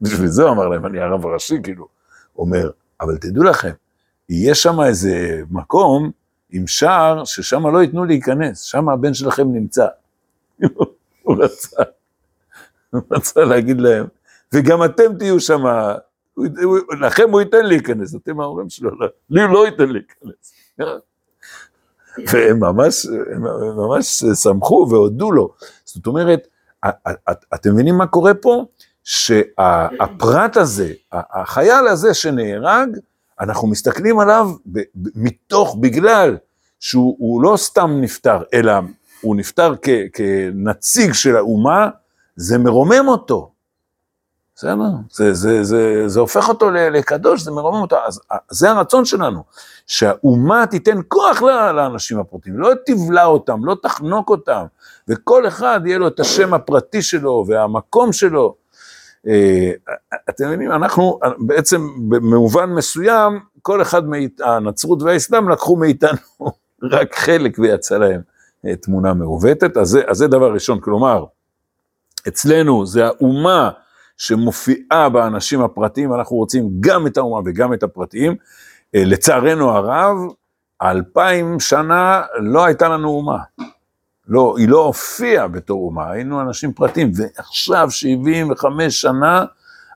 בשביל 0.00 0.28
זה 0.28 0.42
הוא 0.42 0.50
אמר 0.50 0.68
להם, 0.68 0.86
אני 0.86 1.00
הרב 1.00 1.26
הראשי, 1.26 1.56
כאילו. 1.62 1.88
אומר, 2.38 2.70
אבל 3.00 3.18
תדעו 3.18 3.44
לכם, 3.44 3.72
יהיה 4.28 4.54
שם 4.54 4.80
איזה 4.80 5.42
מקום 5.50 6.10
עם 6.50 6.66
שער 6.66 7.24
ששם 7.24 7.66
לא 7.66 7.82
ייתנו 7.82 8.04
להיכנס, 8.04 8.60
שם 8.60 8.88
הבן 8.88 9.14
שלכם 9.14 9.52
נמצא. 9.52 9.86
הוא 11.22 11.36
רצה, 11.44 11.82
הוא 12.90 13.02
רצה 13.10 13.44
להגיד 13.44 13.80
להם, 13.80 14.06
וגם 14.54 14.84
אתם 14.84 15.18
תהיו 15.18 15.40
שם, 15.40 15.62
לכם 17.00 17.30
הוא 17.30 17.40
ייתן 17.40 17.66
להיכנס, 17.66 18.14
אתם 18.14 18.40
ההורים 18.40 18.70
שלו, 18.70 18.90
לא, 19.00 19.06
לי 19.30 19.42
הוא 19.42 19.50
לא 19.50 19.66
ייתן 19.66 19.88
להיכנס. 19.88 20.52
והם 22.32 22.60
ממש, 22.60 23.06
הם 23.06 23.42
ממש 23.76 24.24
שמחו 24.42 24.86
והודו 24.90 25.32
לו. 25.32 25.54
זאת 25.84 26.06
אומרת, 26.06 26.48
אתם 27.54 27.72
מבינים 27.72 27.98
מה 27.98 28.06
קורה 28.06 28.34
פה? 28.34 28.64
שהפרט 29.04 30.56
הזה, 30.56 30.92
החייל 31.12 31.86
הזה 31.86 32.14
שנהרג, 32.14 32.98
אנחנו 33.40 33.68
מסתכלים 33.68 34.18
עליו 34.18 34.50
ב- 34.66 34.78
ב- 34.78 35.08
מתוך, 35.14 35.76
בגלל 35.80 36.36
שהוא 36.80 37.16
הוא 37.18 37.42
לא 37.42 37.56
סתם 37.56 37.90
נפטר, 38.00 38.42
אלא 38.54 38.72
הוא 39.20 39.36
נפטר 39.36 39.74
כ, 39.82 39.88
כנציג 40.12 41.12
של 41.12 41.36
האומה, 41.36 41.88
זה 42.36 42.58
מרומם 42.58 43.08
אותו. 43.08 43.50
בסדר? 44.54 44.90
זה, 45.10 45.34
זה, 45.34 45.64
זה, 45.64 46.02
זה 46.06 46.20
הופך 46.20 46.48
אותו 46.48 46.70
לקדוש, 46.70 47.42
זה 47.42 47.50
מרומם 47.50 47.82
אותו. 47.82 47.96
אז 48.06 48.20
זה 48.50 48.70
הרצון 48.70 49.04
שלנו, 49.04 49.42
שהאומה 49.86 50.66
תיתן 50.66 50.98
כוח 51.08 51.42
לאנשים 51.42 52.18
הפרטיים, 52.18 52.58
לא 52.58 52.70
תבלע 52.86 53.24
אותם, 53.24 53.64
לא 53.64 53.76
תחנוק 53.82 54.30
אותם, 54.30 54.64
וכל 55.08 55.48
אחד 55.48 55.80
יהיה 55.84 55.98
לו 55.98 56.08
את 56.08 56.20
השם 56.20 56.54
הפרטי 56.54 57.02
שלו 57.02 57.44
והמקום 57.48 58.12
שלו. 58.12 58.54
אה, 59.26 59.70
אתם 60.30 60.46
מבינים, 60.46 60.72
אנחנו 60.72 61.18
בעצם 61.38 61.88
במובן 62.08 62.70
מסוים, 62.70 63.40
כל 63.62 63.82
אחד, 63.82 64.08
מאית, 64.08 64.40
הנצרות 64.40 65.02
והאסלאם 65.02 65.48
לקחו 65.48 65.76
מאיתנו 65.76 66.18
רק 66.92 67.14
חלק 67.14 67.58
ויצא 67.58 67.98
להם 67.98 68.20
אה, 68.66 68.76
תמונה 68.76 69.14
מעוותת, 69.14 69.76
אז 69.76 69.98
אז 70.06 70.16
זה 70.16 70.26
דבר 70.26 70.52
ראשון, 70.52 70.80
כלומר, 70.80 71.24
אצלנו 72.28 72.86
זה 72.86 73.06
האומה 73.06 73.70
שמופיעה 74.16 75.08
באנשים 75.08 75.62
הפרטיים, 75.62 76.14
אנחנו 76.14 76.36
רוצים 76.36 76.70
גם 76.80 77.06
את 77.06 77.16
האומה 77.16 77.40
וגם 77.44 77.74
את 77.74 77.82
הפרטיים. 77.82 78.36
אה, 78.94 79.04
לצערנו 79.04 79.70
הרב, 79.70 80.16
אלפיים 80.82 81.60
שנה 81.60 82.22
לא 82.40 82.64
הייתה 82.64 82.88
לנו 82.88 83.08
אומה. 83.08 83.38
לא, 84.28 84.54
היא 84.58 84.68
לא 84.68 84.84
הופיעה 84.84 85.48
בתור 85.48 85.86
אומה, 85.86 86.10
היינו 86.10 86.40
אנשים 86.40 86.72
פרטיים, 86.72 87.12
ועכשיו 87.14 87.90
75 87.90 89.00
שנה 89.00 89.44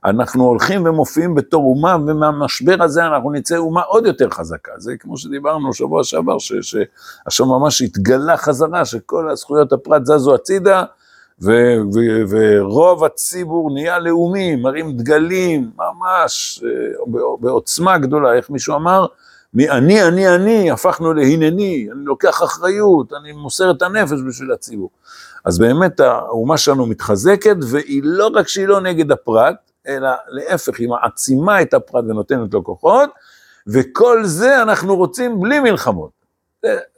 אנחנו 0.05 0.45
הולכים 0.45 0.87
ומופיעים 0.87 1.35
בתור 1.35 1.65
אומה, 1.65 1.97
ומהמשבר 2.07 2.77
הזה 2.83 3.07
אנחנו 3.07 3.31
נצא 3.31 3.57
אומה 3.57 3.83
עוד 3.83 4.07
יותר 4.07 4.31
חזקה. 4.31 4.73
זה 4.79 4.97
כמו 4.97 5.17
שדיברנו 5.19 5.75
שבוע 5.75 6.05
שעבר, 6.05 6.37
שעכשיו 6.39 7.47
ממש 7.47 7.83
התגלה 7.83 8.37
חזרה, 8.37 8.85
שכל 8.85 9.31
הזכויות 9.31 9.73
הפרט 9.73 10.05
זזו 10.05 10.35
הצידה, 10.35 10.85
ו- 11.43 11.79
ו- 11.95 12.23
ורוב 12.29 13.05
הציבור 13.05 13.75
נהיה 13.75 13.99
לאומי, 13.99 14.57
מרים 14.57 14.97
דגלים, 14.97 15.71
ממש 15.77 16.63
אה, 16.65 17.21
בעוצמה 17.41 17.99
גדולה, 17.99 18.35
איך 18.35 18.51
מישהו 18.51 18.75
אמר? 18.75 19.07
מאני, 19.55 20.03
אני, 20.03 20.35
אני, 20.35 20.71
הפכנו 20.71 21.13
להנני, 21.13 21.89
אני 21.93 22.05
לוקח 22.05 22.43
אחריות, 22.43 23.13
אני 23.13 23.33
מוסר 23.33 23.71
את 23.71 23.83
הנפש 23.83 24.19
בשביל 24.29 24.53
הציבור. 24.53 24.91
אז 25.45 25.59
באמת 25.59 26.01
האומה 26.01 26.59
שלנו 26.59 26.87
מתחזקת, 26.87 27.57
והיא 27.71 28.03
לא 28.05 28.31
רק 28.35 28.49
שהיא 28.49 28.67
לא 28.67 28.81
נגד 28.81 29.13
הפרט, 29.13 29.57
אלא 29.89 30.11
להפך, 30.29 30.79
היא 30.79 30.89
מעצימה 30.89 31.63
את 31.63 31.75
הפרט 31.75 32.05
ונותנת 32.09 32.55
לו 32.55 32.65
כוחות, 32.65 33.11
וכל 33.67 34.25
זה 34.25 34.63
אנחנו 34.63 34.97
רוצים 34.97 35.41
בלי 35.41 35.61
מלחמות. 35.61 36.23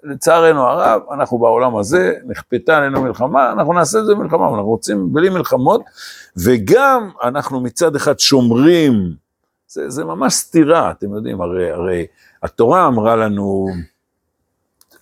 לצערנו 0.04 0.62
הרב, 0.62 1.02
אנחנו 1.12 1.38
בעולם 1.38 1.76
הזה, 1.76 2.14
נכפתה 2.26 2.76
עלינו 2.76 3.02
מלחמה, 3.02 3.52
אנחנו 3.52 3.72
נעשה 3.72 3.98
את 3.98 4.06
זה 4.06 4.14
מלחמה, 4.14 4.48
אנחנו 4.48 4.66
רוצים 4.66 5.12
בלי 5.12 5.28
מלחמות, 5.28 5.82
וגם 6.36 7.10
אנחנו 7.22 7.60
מצד 7.60 7.96
אחד 7.96 8.18
שומרים, 8.18 8.92
זה, 9.74 9.90
זה 9.90 10.04
ממש 10.04 10.34
סתירה, 10.34 10.90
אתם 10.90 11.14
יודעים, 11.14 11.40
הרי, 11.40 11.70
הרי 11.70 12.06
התורה 12.42 12.87
אמרה 12.87 13.16
לנו, 13.16 13.66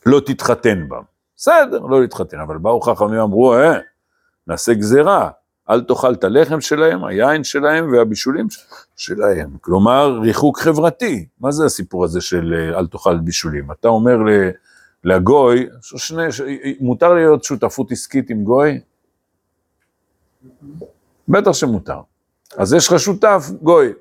לא 0.06 0.20
תתחתן 0.20 0.88
בה. 0.88 0.98
בסדר, 1.36 1.78
לא 1.78 2.00
להתחתן, 2.00 2.40
אבל 2.40 2.58
באו 2.58 2.80
חכמים 2.80 3.20
אמרו, 3.20 3.54
אה, 3.54 3.78
נעשה 4.46 4.74
גזירה, 4.74 5.30
אל 5.70 5.80
תאכל 5.80 6.12
את 6.12 6.24
הלחם 6.24 6.60
שלהם, 6.60 7.04
היין 7.04 7.44
שלהם 7.44 7.92
והבישולים 7.92 8.46
שלהם. 8.96 9.50
כלומר, 9.60 10.18
ריחוק 10.22 10.58
חברתי. 10.58 11.26
מה 11.40 11.50
זה 11.50 11.64
הסיפור 11.64 12.04
הזה 12.04 12.20
של 12.20 12.54
אה, 12.56 12.78
אל 12.78 12.86
תאכל 12.86 13.18
בישולים? 13.18 13.72
אתה 13.72 13.88
אומר 13.88 14.16
לגוי, 15.04 15.68
שני, 15.82 16.22
מותר 16.80 17.14
להיות 17.14 17.44
שותפות 17.44 17.92
עסקית 17.92 18.30
עם 18.30 18.44
גוי? 18.44 18.80
בטח 21.28 21.52
שמותר. 21.52 22.00
אז 22.56 22.72
יש 22.72 22.88
לך 22.88 23.00
שותף, 23.00 23.50
גוי. 23.62 23.92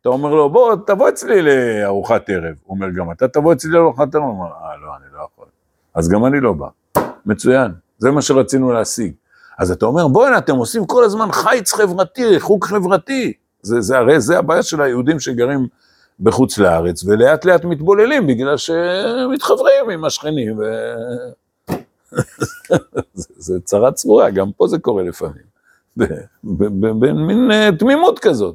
אתה 0.00 0.08
אומר 0.08 0.34
לו, 0.34 0.50
בוא, 0.50 0.76
תבוא 0.86 1.08
אצלי 1.08 1.42
לארוחת 1.42 2.30
ערב. 2.30 2.54
הוא 2.64 2.76
אומר, 2.76 2.90
גם 2.90 3.10
אתה 3.10 3.28
תבוא 3.28 3.52
אצלי 3.52 3.70
לארוחת 3.70 4.14
ערב? 4.14 4.24
הוא 4.24 4.30
אומר, 4.30 4.46
אה, 4.46 4.76
לא, 4.76 4.96
אני 4.96 5.04
לא 5.12 5.26
יכול. 5.32 5.46
אז 5.94 6.08
גם 6.08 6.26
אני 6.26 6.40
לא 6.40 6.52
בא. 6.52 6.66
מצוין, 7.26 7.72
זה 7.98 8.10
מה 8.10 8.22
שרצינו 8.22 8.72
להשיג. 8.72 9.12
אז 9.58 9.70
אתה 9.70 9.86
אומר, 9.86 10.08
בוא'נה, 10.08 10.38
אתם 10.38 10.56
עושים 10.56 10.86
כל 10.86 11.04
הזמן 11.04 11.32
חיץ 11.32 11.72
חברתי, 11.72 12.26
ריחוק 12.26 12.64
חברתי. 12.66 13.32
זה, 13.62 13.80
זה 13.80 13.98
הרי 13.98 14.20
זה 14.20 14.38
הבעיה 14.38 14.62
של 14.62 14.82
היהודים 14.82 15.20
שגרים 15.20 15.66
בחוץ 16.20 16.58
לארץ, 16.58 17.04
ולאט 17.04 17.44
לאט 17.44 17.64
מתבוללים 17.64 18.26
בגלל 18.26 18.56
שהם 18.56 19.32
מתחברים 19.32 19.90
עם 19.92 20.04
השכנים, 20.04 20.58
ו... 20.58 20.62
זה, 23.14 23.34
זה 23.36 23.60
צרה 23.64 23.92
צרורה, 23.92 24.30
גם 24.30 24.52
פה 24.56 24.68
זה 24.68 24.78
קורה 24.78 25.02
לפעמים. 25.02 25.48
במין 26.44 27.50
אה, 27.50 27.70
תמימות 27.78 28.18
כזאת. 28.18 28.54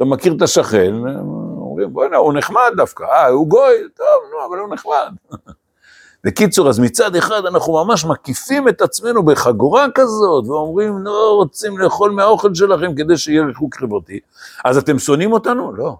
אתה 0.00 0.08
מכיר 0.08 0.34
את 0.36 0.42
השכן, 0.42 0.94
אומרים, 1.56 1.92
בוא'נה, 1.92 2.16
הוא 2.16 2.32
נחמד 2.32 2.72
דווקא, 2.76 3.04
אה, 3.04 3.26
הוא 3.26 3.48
גוי, 3.48 3.74
טוב, 3.96 4.06
נו, 4.30 4.46
אבל 4.48 4.58
הוא 4.58 4.74
נחמד. 4.74 5.12
בקיצור, 6.24 6.68
אז 6.68 6.78
מצד 6.78 7.16
אחד 7.16 7.46
אנחנו 7.46 7.84
ממש 7.84 8.04
מקיפים 8.04 8.68
את 8.68 8.80
עצמנו 8.80 9.22
בחגורה 9.22 9.86
כזאת, 9.94 10.46
ואומרים, 10.46 10.98
לא 10.98 11.32
רוצים 11.36 11.78
לאכול 11.78 12.10
מהאוכל 12.10 12.54
שלכם 12.54 12.94
כדי 12.94 13.16
שיהיה 13.16 13.44
ריחוק 13.44 13.76
חברתי. 13.76 14.20
אז 14.64 14.78
אתם 14.78 14.98
שונאים 14.98 15.32
אותנו? 15.32 15.72
לא. 15.76 15.96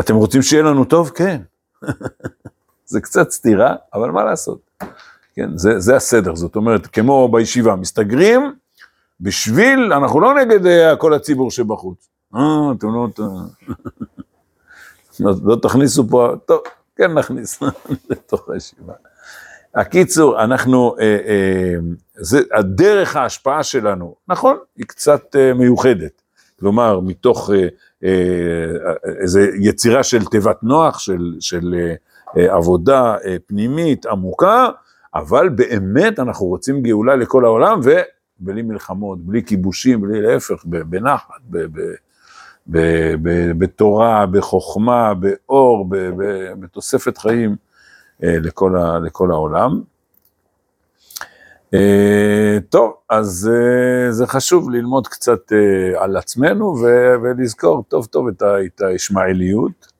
אתם 0.00 0.14
רוצים 0.14 0.42
שיהיה 0.42 0.62
לנו 0.62 0.84
טוב? 0.84 1.10
כן. 1.10 1.42
זה 2.86 3.00
קצת 3.00 3.30
סתירה, 3.30 3.74
אבל 3.94 4.10
מה 4.10 4.24
לעשות? 4.24 4.70
כן, 5.34 5.56
זה, 5.56 5.78
זה 5.80 5.96
הסדר, 5.96 6.34
זאת 6.34 6.56
אומרת, 6.56 6.86
כמו 6.86 7.28
בישיבה, 7.28 7.76
מסתגרים 7.76 8.52
בשביל, 9.20 9.92
אנחנו 9.92 10.20
לא 10.20 10.34
נגד 10.34 10.66
uh, 10.66 10.96
כל 10.96 11.14
הציבור 11.14 11.50
שבחוץ. 11.50 12.08
אה, 12.34 12.72
אתם 12.78 12.88
לא... 12.94 13.08
לא, 15.20 15.32
לא 15.44 15.56
תכניסו 15.62 16.08
פה, 16.08 16.32
טוב, 16.46 16.60
כן 16.96 17.12
נכניס 17.12 17.62
לתוך 18.10 18.48
הישיבה. 18.48 18.92
הקיצור, 19.74 20.44
אנחנו, 20.44 20.96
אה, 21.00 21.04
אה, 21.04 21.74
זה, 22.14 22.40
הדרך 22.58 23.16
ההשפעה 23.16 23.62
שלנו, 23.62 24.14
נכון, 24.28 24.56
היא 24.76 24.86
קצת 24.86 25.36
אה, 25.36 25.54
מיוחדת. 25.54 26.22
כלומר, 26.60 27.00
מתוך 27.00 27.50
אה, 27.50 27.68
אה, 28.04 28.92
איזו 29.22 29.40
יצירה 29.40 30.02
של 30.02 30.24
תיבת 30.24 30.62
נוח, 30.62 30.98
של, 30.98 31.34
של 31.40 31.74
אה, 31.78 31.94
אה, 32.36 32.54
עבודה 32.54 33.16
אה, 33.24 33.36
פנימית 33.46 34.06
עמוקה, 34.06 34.68
אבל 35.14 35.48
באמת 35.48 36.18
אנחנו 36.18 36.46
רוצים 36.46 36.82
גאולה 36.82 37.16
לכל 37.16 37.44
העולם, 37.44 37.80
ובלי 38.40 38.62
מלחמות, 38.62 39.18
בלי 39.20 39.44
כיבושים, 39.44 40.00
בלי 40.00 40.20
להפך, 40.22 40.64
בנחת, 40.64 41.40
בתורה, 43.58 44.26
בחוכמה, 44.26 45.14
באור, 45.14 45.86
בתוספת 46.60 47.18
חיים 47.18 47.56
אה, 48.24 48.38
לכל, 48.38 48.76
ה, 48.76 48.98
לכל 48.98 49.30
העולם. 49.30 49.80
אה, 51.74 52.58
טוב, 52.68 52.92
אז 53.10 53.50
אה, 53.52 54.12
זה 54.12 54.26
חשוב 54.26 54.70
ללמוד 54.70 55.08
קצת 55.08 55.52
על 55.96 56.16
עצמנו 56.16 56.74
ולזכור 57.22 57.84
טוב 57.88 58.06
טוב 58.06 58.26
את 58.28 58.80
הישמעאליות. 58.80 59.95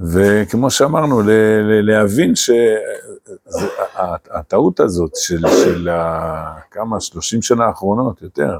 וכמו 0.00 0.70
שאמרנו, 0.70 1.22
להבין 1.82 2.32
שהטעות 3.56 4.80
הזאת 4.80 5.16
של, 5.16 5.48
של 5.48 5.88
כמה, 6.70 7.00
30 7.00 7.42
שנה 7.42 7.64
האחרונות, 7.64 8.22
יותר, 8.22 8.58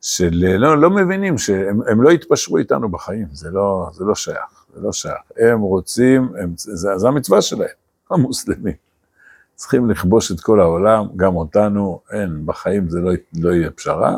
של 0.00 0.44
לא, 0.58 0.78
לא 0.78 0.90
מבינים 0.90 1.38
שהם 1.38 2.02
לא 2.02 2.10
יתפשרו 2.10 2.58
איתנו 2.58 2.88
בחיים, 2.88 3.26
זה 3.32 3.50
לא, 3.50 3.88
זה 3.92 4.04
לא 4.04 4.14
שייך, 4.14 4.64
זה 4.74 4.80
לא 4.80 4.92
שייך. 4.92 5.22
הם 5.36 5.60
רוצים, 5.60 6.32
הם, 6.38 6.52
זה, 6.56 6.98
זה 6.98 7.08
המצווה 7.08 7.42
שלהם, 7.42 7.68
המוסלמים. 8.10 8.74
צריכים 9.54 9.90
לכבוש 9.90 10.32
את 10.32 10.40
כל 10.40 10.60
העולם, 10.60 11.06
גם 11.16 11.36
אותנו, 11.36 12.00
אין, 12.12 12.42
בחיים 12.46 12.90
זה 12.90 13.00
לא, 13.00 13.12
לא 13.38 13.50
יהיה 13.50 13.70
פשרה, 13.70 14.16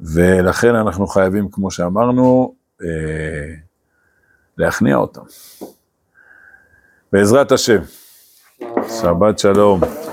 ולכן 0.00 0.74
אנחנו 0.74 1.06
חייבים, 1.06 1.48
כמו 1.52 1.70
שאמרנו, 1.70 2.54
אה, 2.82 3.54
להכניע 4.58 4.96
אותם. 4.96 5.22
בעזרת 7.12 7.52
השם, 7.52 7.80
שבת 9.00 9.38
שלום. 9.38 10.05